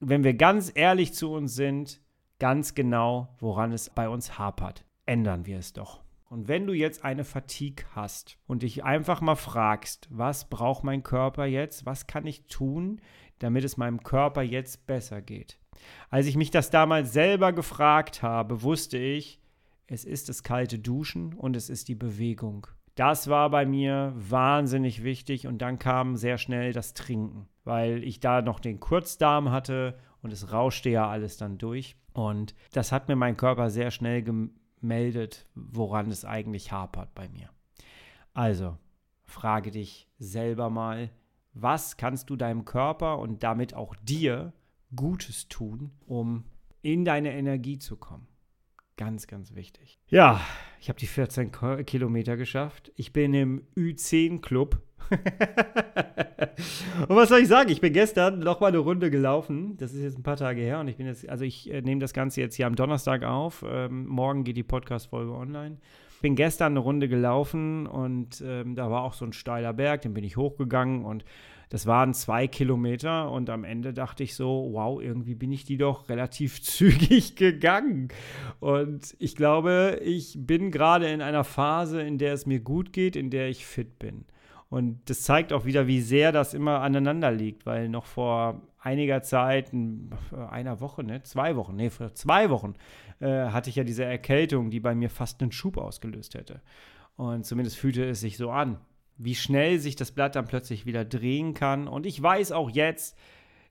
wenn 0.00 0.24
wir 0.24 0.34
ganz 0.34 0.70
ehrlich 0.74 1.14
zu 1.14 1.32
uns 1.32 1.54
sind, 1.54 2.00
ganz 2.38 2.74
genau, 2.74 3.28
woran 3.38 3.72
es 3.72 3.90
bei 3.90 4.08
uns 4.08 4.38
hapert. 4.38 4.84
Ändern 5.06 5.46
wir 5.46 5.58
es 5.58 5.72
doch. 5.72 6.02
Und 6.28 6.48
wenn 6.48 6.66
du 6.66 6.72
jetzt 6.72 7.04
eine 7.04 7.24
Fatigue 7.24 7.84
hast 7.94 8.38
und 8.46 8.62
dich 8.62 8.82
einfach 8.82 9.20
mal 9.20 9.36
fragst, 9.36 10.08
was 10.10 10.48
braucht 10.48 10.82
mein 10.82 11.02
Körper 11.02 11.44
jetzt? 11.44 11.86
Was 11.86 12.06
kann 12.06 12.26
ich 12.26 12.46
tun, 12.46 13.00
damit 13.38 13.64
es 13.64 13.76
meinem 13.76 14.02
Körper 14.02 14.42
jetzt 14.42 14.86
besser 14.86 15.22
geht? 15.22 15.58
Als 16.10 16.26
ich 16.26 16.36
mich 16.36 16.50
das 16.50 16.70
damals 16.70 17.12
selber 17.12 17.52
gefragt 17.52 18.22
habe, 18.22 18.62
wusste 18.62 18.98
ich, 18.98 19.40
es 19.86 20.04
ist 20.04 20.28
das 20.28 20.42
kalte 20.42 20.78
Duschen 20.78 21.34
und 21.34 21.56
es 21.56 21.68
ist 21.70 21.88
die 21.88 21.94
Bewegung. 21.94 22.66
Das 22.94 23.28
war 23.28 23.50
bei 23.50 23.66
mir 23.66 24.12
wahnsinnig 24.16 25.02
wichtig 25.02 25.46
und 25.46 25.58
dann 25.58 25.78
kam 25.78 26.16
sehr 26.16 26.38
schnell 26.38 26.72
das 26.72 26.94
Trinken, 26.94 27.48
weil 27.64 28.02
ich 28.02 28.20
da 28.20 28.40
noch 28.40 28.60
den 28.60 28.80
Kurzdarm 28.80 29.50
hatte 29.50 29.98
und 30.22 30.32
es 30.32 30.52
rauschte 30.52 30.90
ja 30.90 31.08
alles 31.08 31.36
dann 31.36 31.58
durch. 31.58 31.96
Und 32.14 32.54
das 32.72 32.92
hat 32.92 33.08
mir 33.08 33.16
mein 33.16 33.36
Körper 33.36 33.68
sehr 33.68 33.90
schnell 33.90 34.22
gemeldet, 34.22 35.46
woran 35.54 36.10
es 36.10 36.24
eigentlich 36.24 36.72
hapert 36.72 37.14
bei 37.14 37.28
mir. 37.28 37.50
Also, 38.32 38.78
frage 39.24 39.70
dich 39.70 40.08
selber 40.18 40.70
mal, 40.70 41.10
was 41.52 41.96
kannst 41.96 42.30
du 42.30 42.36
deinem 42.36 42.64
Körper 42.64 43.18
und 43.18 43.42
damit 43.42 43.74
auch 43.74 43.94
dir 43.96 44.52
Gutes 44.94 45.48
tun, 45.48 45.90
um 46.06 46.44
in 46.82 47.04
deine 47.04 47.32
Energie 47.32 47.78
zu 47.78 47.96
kommen? 47.96 48.28
Ganz, 48.96 49.26
ganz 49.26 49.54
wichtig. 49.54 49.98
Ja, 50.08 50.40
ich 50.80 50.88
habe 50.88 50.98
die 50.98 51.06
14 51.06 51.50
Kilometer 51.84 52.36
geschafft. 52.36 52.92
Ich 52.94 53.12
bin 53.12 53.34
im 53.34 53.66
Ü10-Club. 53.76 54.80
und 57.08 57.16
was 57.16 57.28
soll 57.28 57.40
ich 57.40 57.48
sagen? 57.48 57.70
Ich 57.70 57.80
bin 57.80 57.92
gestern 57.92 58.38
noch 58.38 58.60
mal 58.60 58.68
eine 58.68 58.78
Runde 58.78 59.10
gelaufen. 59.10 59.76
Das 59.78 59.92
ist 59.92 60.02
jetzt 60.02 60.16
ein 60.16 60.22
paar 60.22 60.36
Tage 60.36 60.60
her 60.60 60.78
und 60.80 60.88
ich 60.88 60.96
bin 60.96 61.06
jetzt, 61.06 61.28
also 61.28 61.44
ich 61.44 61.70
äh, 61.72 61.82
nehme 61.82 62.00
das 62.00 62.12
Ganze 62.12 62.40
jetzt 62.40 62.54
hier 62.54 62.66
am 62.66 62.76
Donnerstag 62.76 63.24
auf. 63.24 63.64
Ähm, 63.68 64.06
morgen 64.06 64.44
geht 64.44 64.56
die 64.56 64.62
Podcast-Folge 64.62 65.32
online. 65.32 65.78
Ich 66.14 66.20
bin 66.20 66.36
gestern 66.36 66.72
eine 66.72 66.80
Runde 66.80 67.08
gelaufen 67.08 67.86
und 67.86 68.42
ähm, 68.46 68.76
da 68.76 68.90
war 68.90 69.02
auch 69.02 69.12
so 69.12 69.26
ein 69.26 69.32
steiler 69.32 69.74
Berg, 69.74 70.02
den 70.02 70.14
bin 70.14 70.24
ich 70.24 70.36
hochgegangen 70.36 71.04
und 71.04 71.24
das 71.68 71.86
waren 71.86 72.14
zwei 72.14 72.46
Kilometer 72.46 73.30
und 73.30 73.50
am 73.50 73.64
Ende 73.64 73.92
dachte 73.92 74.22
ich 74.22 74.34
so, 74.34 74.68
wow, 74.72 75.00
irgendwie 75.00 75.34
bin 75.34 75.52
ich 75.52 75.64
die 75.64 75.76
doch 75.76 76.08
relativ 76.08 76.62
zügig 76.62 77.36
gegangen. 77.36 78.08
Und 78.60 79.16
ich 79.18 79.36
glaube, 79.36 80.00
ich 80.02 80.36
bin 80.38 80.70
gerade 80.70 81.08
in 81.08 81.22
einer 81.22 81.44
Phase, 81.44 82.02
in 82.02 82.18
der 82.18 82.34
es 82.34 82.46
mir 82.46 82.60
gut 82.60 82.92
geht, 82.92 83.16
in 83.16 83.30
der 83.30 83.48
ich 83.48 83.66
fit 83.66 83.98
bin. 83.98 84.24
Und 84.70 85.08
das 85.08 85.22
zeigt 85.22 85.52
auch 85.52 85.66
wieder, 85.66 85.86
wie 85.86 86.00
sehr 86.00 86.32
das 86.32 86.52
immer 86.52 86.80
aneinander 86.80 87.30
liegt, 87.30 87.64
weil 87.64 87.88
noch 87.88 88.06
vor 88.06 88.62
einiger 88.80 89.22
Zeit, 89.22 89.72
einer 90.50 90.80
Woche, 90.80 91.04
ne, 91.04 91.22
zwei 91.22 91.56
Wochen, 91.56 91.76
ne, 91.76 91.90
vor 91.90 92.12
zwei 92.14 92.50
Wochen, 92.50 92.74
äh, 93.20 93.46
hatte 93.46 93.70
ich 93.70 93.76
ja 93.76 93.84
diese 93.84 94.04
Erkältung, 94.04 94.70
die 94.70 94.80
bei 94.80 94.94
mir 94.94 95.10
fast 95.10 95.40
einen 95.42 95.52
Schub 95.52 95.78
ausgelöst 95.78 96.34
hätte. 96.34 96.60
Und 97.16 97.46
zumindest 97.46 97.78
fühlte 97.78 98.04
es 98.04 98.20
sich 98.20 98.36
so 98.36 98.50
an 98.50 98.78
wie 99.16 99.34
schnell 99.34 99.78
sich 99.78 99.96
das 99.96 100.12
Blatt 100.12 100.36
dann 100.36 100.46
plötzlich 100.46 100.86
wieder 100.86 101.04
drehen 101.04 101.54
kann. 101.54 101.88
Und 101.88 102.06
ich 102.06 102.20
weiß 102.20 102.52
auch 102.52 102.70
jetzt, 102.70 103.16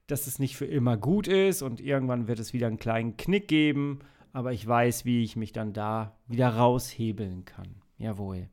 dass 0.08 0.27
es 0.27 0.39
nicht 0.39 0.56
für 0.56 0.65
immer 0.65 0.97
gut 0.97 1.27
ist 1.27 1.62
und 1.62 1.79
irgendwann 1.79 2.27
wird 2.27 2.39
es 2.39 2.53
wieder 2.53 2.67
einen 2.67 2.77
kleinen 2.77 3.17
Knick 3.17 3.47
geben, 3.47 3.99
aber 4.32 4.51
ich 4.51 4.65
weiß, 4.67 5.06
wie 5.06 5.23
ich 5.23 5.36
mich 5.36 5.53
dann 5.53 5.73
da 5.73 6.17
wieder 6.27 6.49
raushebeln 6.49 7.45
kann. 7.45 7.75
Jawohl. 7.97 8.49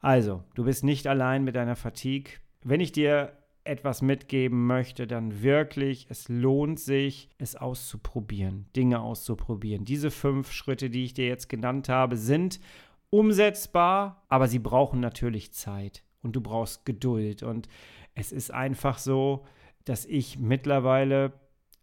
Also, 0.00 0.44
du 0.54 0.64
bist 0.64 0.84
nicht 0.84 1.06
allein 1.06 1.42
mit 1.44 1.56
deiner 1.56 1.74
Fatigue. 1.74 2.34
Wenn 2.62 2.80
ich 2.80 2.92
dir 2.92 3.32
etwas 3.64 4.02
mitgeben 4.02 4.66
möchte, 4.66 5.06
dann 5.06 5.42
wirklich, 5.42 6.06
es 6.08 6.28
lohnt 6.28 6.78
sich, 6.78 7.28
es 7.38 7.56
auszuprobieren, 7.56 8.66
Dinge 8.76 9.00
auszuprobieren. 9.00 9.84
Diese 9.84 10.10
fünf 10.10 10.52
Schritte, 10.52 10.90
die 10.90 11.04
ich 11.04 11.14
dir 11.14 11.26
jetzt 11.26 11.48
genannt 11.48 11.88
habe, 11.88 12.16
sind 12.16 12.60
umsetzbar, 13.10 14.24
aber 14.28 14.48
sie 14.48 14.58
brauchen 14.58 15.00
natürlich 15.00 15.52
Zeit 15.52 16.02
und 16.28 16.36
du 16.36 16.40
brauchst 16.42 16.84
Geduld. 16.84 17.42
Und 17.42 17.68
es 18.14 18.32
ist 18.32 18.52
einfach 18.52 18.98
so, 18.98 19.46
dass 19.84 20.04
ich 20.04 20.38
mittlerweile, 20.38 21.32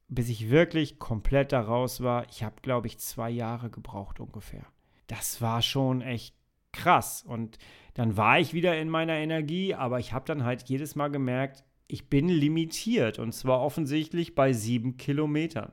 bis 0.08 0.30
ich 0.30 0.52
wirklich 0.52 1.00
komplett 1.00 1.52
da 1.52 1.62
raus 1.62 2.02
war, 2.02 2.30
ich 2.30 2.44
habe, 2.44 2.56
glaube 2.62 2.86
ich, 2.86 3.00
zwei 3.00 3.32
Jahre 3.32 3.72
gebraucht 3.72 4.20
ungefähr. 4.20 4.66
Das 5.08 5.42
war 5.42 5.64
schon 5.64 6.02
echt 6.02 6.36
krass. 6.72 7.24
Und 7.28 7.58
dann 7.96 8.18
war 8.18 8.40
ich 8.40 8.54
wieder 8.54 8.80
in 8.80 8.90
meiner 8.90 9.16
Energie, 9.16 9.74
aber 9.74 10.00
ich 10.00 10.14
habe 10.14 10.26
dann 10.26 10.44
halt 10.44 10.70
jedes 10.70 10.96
Mal 10.96 11.10
gemerkt, 11.10 11.64
ich 11.88 12.08
bin 12.08 12.30
limitiert 12.30 13.18
und 13.18 13.32
zwar 13.32 13.62
offensichtlich 13.62 14.36
bei 14.36 14.54
sieben 14.54 14.98
Kilometern. 14.98 15.72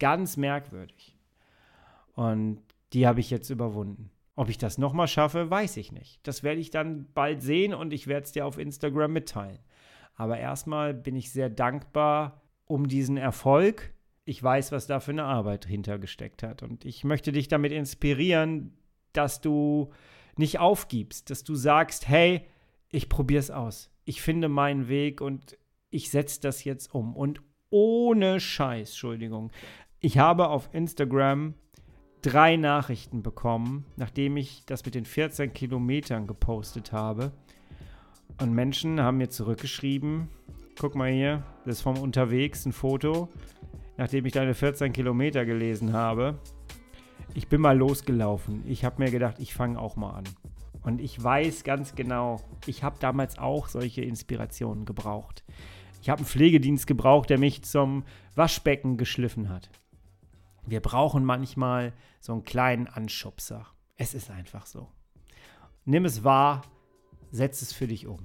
Ganz 0.00 0.36
merkwürdig. 0.36 1.16
Und 2.14 2.60
die 2.92 3.06
habe 3.06 3.20
ich 3.20 3.30
jetzt 3.30 3.50
überwunden. 3.50 4.10
Ob 4.40 4.48
ich 4.48 4.56
das 4.56 4.78
nochmal 4.78 5.06
schaffe, 5.06 5.50
weiß 5.50 5.76
ich 5.76 5.92
nicht. 5.92 6.18
Das 6.22 6.42
werde 6.42 6.62
ich 6.62 6.70
dann 6.70 7.06
bald 7.12 7.42
sehen 7.42 7.74
und 7.74 7.92
ich 7.92 8.06
werde 8.06 8.24
es 8.24 8.32
dir 8.32 8.46
auf 8.46 8.56
Instagram 8.56 9.12
mitteilen. 9.12 9.58
Aber 10.14 10.38
erstmal 10.38 10.94
bin 10.94 11.14
ich 11.14 11.30
sehr 11.30 11.50
dankbar 11.50 12.40
um 12.64 12.88
diesen 12.88 13.18
Erfolg. 13.18 13.92
Ich 14.24 14.42
weiß, 14.42 14.72
was 14.72 14.86
da 14.86 14.98
für 14.98 15.10
eine 15.10 15.24
Arbeit 15.24 15.66
hintergesteckt 15.66 16.42
hat. 16.42 16.62
Und 16.62 16.86
ich 16.86 17.04
möchte 17.04 17.32
dich 17.32 17.48
damit 17.48 17.70
inspirieren, 17.70 18.72
dass 19.12 19.42
du 19.42 19.92
nicht 20.36 20.58
aufgibst, 20.58 21.28
dass 21.28 21.44
du 21.44 21.54
sagst, 21.54 22.08
hey, 22.08 22.46
ich 22.88 23.10
probiere 23.10 23.40
es 23.40 23.50
aus. 23.50 23.90
Ich 24.06 24.22
finde 24.22 24.48
meinen 24.48 24.88
Weg 24.88 25.20
und 25.20 25.58
ich 25.90 26.08
setze 26.08 26.40
das 26.40 26.64
jetzt 26.64 26.94
um. 26.94 27.14
Und 27.14 27.42
ohne 27.68 28.40
Scheiß, 28.40 28.88
Entschuldigung. 28.88 29.52
Ich 29.98 30.16
habe 30.16 30.48
auf 30.48 30.70
Instagram 30.72 31.52
drei 32.22 32.56
Nachrichten 32.56 33.22
bekommen, 33.22 33.84
nachdem 33.96 34.36
ich 34.36 34.64
das 34.66 34.84
mit 34.84 34.94
den 34.94 35.04
14 35.04 35.52
Kilometern 35.52 36.26
gepostet 36.26 36.92
habe. 36.92 37.32
Und 38.40 38.54
Menschen 38.54 39.00
haben 39.00 39.18
mir 39.18 39.30
zurückgeschrieben, 39.30 40.28
guck 40.78 40.94
mal 40.94 41.10
hier, 41.10 41.42
das 41.64 41.76
ist 41.76 41.82
vom 41.82 41.98
Unterwegs 41.98 42.64
ein 42.64 42.72
Foto, 42.72 43.28
nachdem 43.96 44.26
ich 44.26 44.32
deine 44.32 44.54
14 44.54 44.92
Kilometer 44.92 45.44
gelesen 45.44 45.92
habe. 45.92 46.38
Ich 47.34 47.48
bin 47.48 47.60
mal 47.60 47.76
losgelaufen. 47.76 48.64
Ich 48.66 48.84
habe 48.84 49.02
mir 49.02 49.10
gedacht, 49.10 49.36
ich 49.38 49.54
fange 49.54 49.78
auch 49.78 49.96
mal 49.96 50.10
an. 50.10 50.24
Und 50.82 51.00
ich 51.00 51.22
weiß 51.22 51.64
ganz 51.64 51.94
genau, 51.94 52.40
ich 52.66 52.82
habe 52.82 52.96
damals 52.98 53.38
auch 53.38 53.68
solche 53.68 54.02
Inspirationen 54.02 54.86
gebraucht. 54.86 55.44
Ich 56.02 56.08
habe 56.08 56.20
einen 56.20 56.26
Pflegedienst 56.26 56.86
gebraucht, 56.86 57.28
der 57.28 57.38
mich 57.38 57.62
zum 57.62 58.04
Waschbecken 58.34 58.96
geschliffen 58.96 59.50
hat. 59.50 59.68
Wir 60.66 60.80
brauchen 60.80 61.24
manchmal 61.24 61.92
so 62.20 62.32
einen 62.32 62.44
kleinen 62.44 62.86
Anschubser. 62.86 63.66
Es 63.96 64.14
ist 64.14 64.30
einfach 64.30 64.66
so. 64.66 64.88
Nimm 65.84 66.04
es 66.04 66.24
wahr, 66.24 66.62
setz 67.30 67.62
es 67.62 67.72
für 67.72 67.86
dich 67.86 68.06
um. 68.06 68.18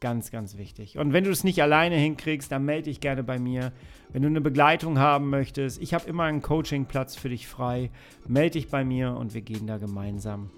Ganz, 0.00 0.30
ganz 0.30 0.58
wichtig. 0.58 0.98
Und 0.98 1.12
wenn 1.12 1.24
du 1.24 1.30
es 1.30 1.42
nicht 1.42 1.62
alleine 1.62 1.96
hinkriegst, 1.96 2.52
dann 2.52 2.64
melde 2.64 2.84
dich 2.84 3.00
gerne 3.00 3.24
bei 3.24 3.38
mir. 3.38 3.72
Wenn 4.10 4.22
du 4.22 4.28
eine 4.28 4.42
Begleitung 4.42 4.98
haben 4.98 5.30
möchtest, 5.30 5.80
ich 5.80 5.94
habe 5.94 6.06
immer 6.08 6.24
einen 6.24 6.42
Coachingplatz 6.42 7.16
für 7.16 7.30
dich 7.30 7.48
frei. 7.48 7.90
Melde 8.26 8.52
dich 8.52 8.68
bei 8.68 8.84
mir 8.84 9.16
und 9.16 9.32
wir 9.32 9.40
gehen 9.40 9.66
da 9.66 9.78
gemeinsam 9.78 10.50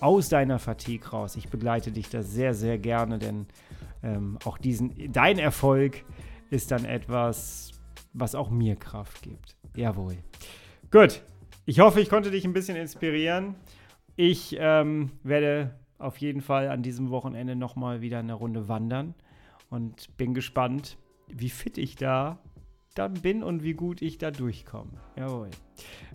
aus 0.00 0.28
deiner 0.28 0.58
Fatigue 0.58 1.08
raus. 1.08 1.36
Ich 1.36 1.48
begleite 1.48 1.92
dich 1.92 2.08
da 2.08 2.22
sehr, 2.22 2.52
sehr 2.54 2.78
gerne, 2.78 3.18
denn 3.18 3.46
ähm, 4.02 4.38
auch 4.44 4.58
diesen, 4.58 5.12
dein 5.12 5.38
Erfolg 5.38 6.04
ist 6.50 6.70
dann 6.70 6.84
etwas, 6.84 7.72
was 8.12 8.34
auch 8.34 8.50
mir 8.50 8.76
Kraft 8.76 9.22
gibt. 9.22 9.56
Jawohl. 9.74 10.16
Gut. 10.90 11.22
Ich 11.66 11.78
hoffe, 11.78 12.00
ich 12.00 12.08
konnte 12.08 12.30
dich 12.30 12.44
ein 12.44 12.52
bisschen 12.52 12.76
inspirieren. 12.76 13.54
Ich 14.16 14.56
ähm, 14.58 15.12
werde 15.22 15.78
auf 15.98 16.16
jeden 16.16 16.40
Fall 16.40 16.68
an 16.68 16.82
diesem 16.82 17.10
Wochenende 17.10 17.54
nochmal 17.54 18.00
wieder 18.00 18.18
eine 18.18 18.34
Runde 18.34 18.68
wandern 18.68 19.14
und 19.68 20.16
bin 20.16 20.34
gespannt, 20.34 20.96
wie 21.28 21.50
fit 21.50 21.78
ich 21.78 21.94
da 21.94 22.38
dann 22.94 23.14
bin 23.14 23.42
und 23.42 23.62
wie 23.62 23.74
gut 23.74 24.02
ich 24.02 24.18
da 24.18 24.30
durchkomme. 24.30 24.90
Jawohl. 25.16 25.50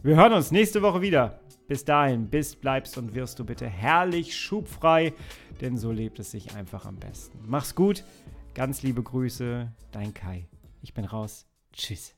Wir 0.03 0.17
hören 0.17 0.33
uns 0.33 0.51
nächste 0.51 0.81
Woche 0.81 1.01
wieder. 1.01 1.39
Bis 1.67 1.83
dahin, 1.83 2.29
bist, 2.29 2.61
bleibst 2.61 2.97
und 2.97 3.15
wirst 3.15 3.39
du 3.39 3.45
bitte 3.45 3.67
herrlich 3.67 4.35
schubfrei, 4.35 5.13
denn 5.61 5.77
so 5.77 5.91
lebt 5.91 6.19
es 6.19 6.31
sich 6.31 6.53
einfach 6.53 6.85
am 6.85 6.97
besten. 6.97 7.39
Mach's 7.47 7.73
gut, 7.73 8.03
ganz 8.53 8.83
liebe 8.83 9.01
Grüße, 9.01 9.71
dein 9.91 10.13
Kai. 10.13 10.47
Ich 10.83 10.93
bin 10.93 11.05
raus. 11.05 11.47
Tschüss. 11.73 12.13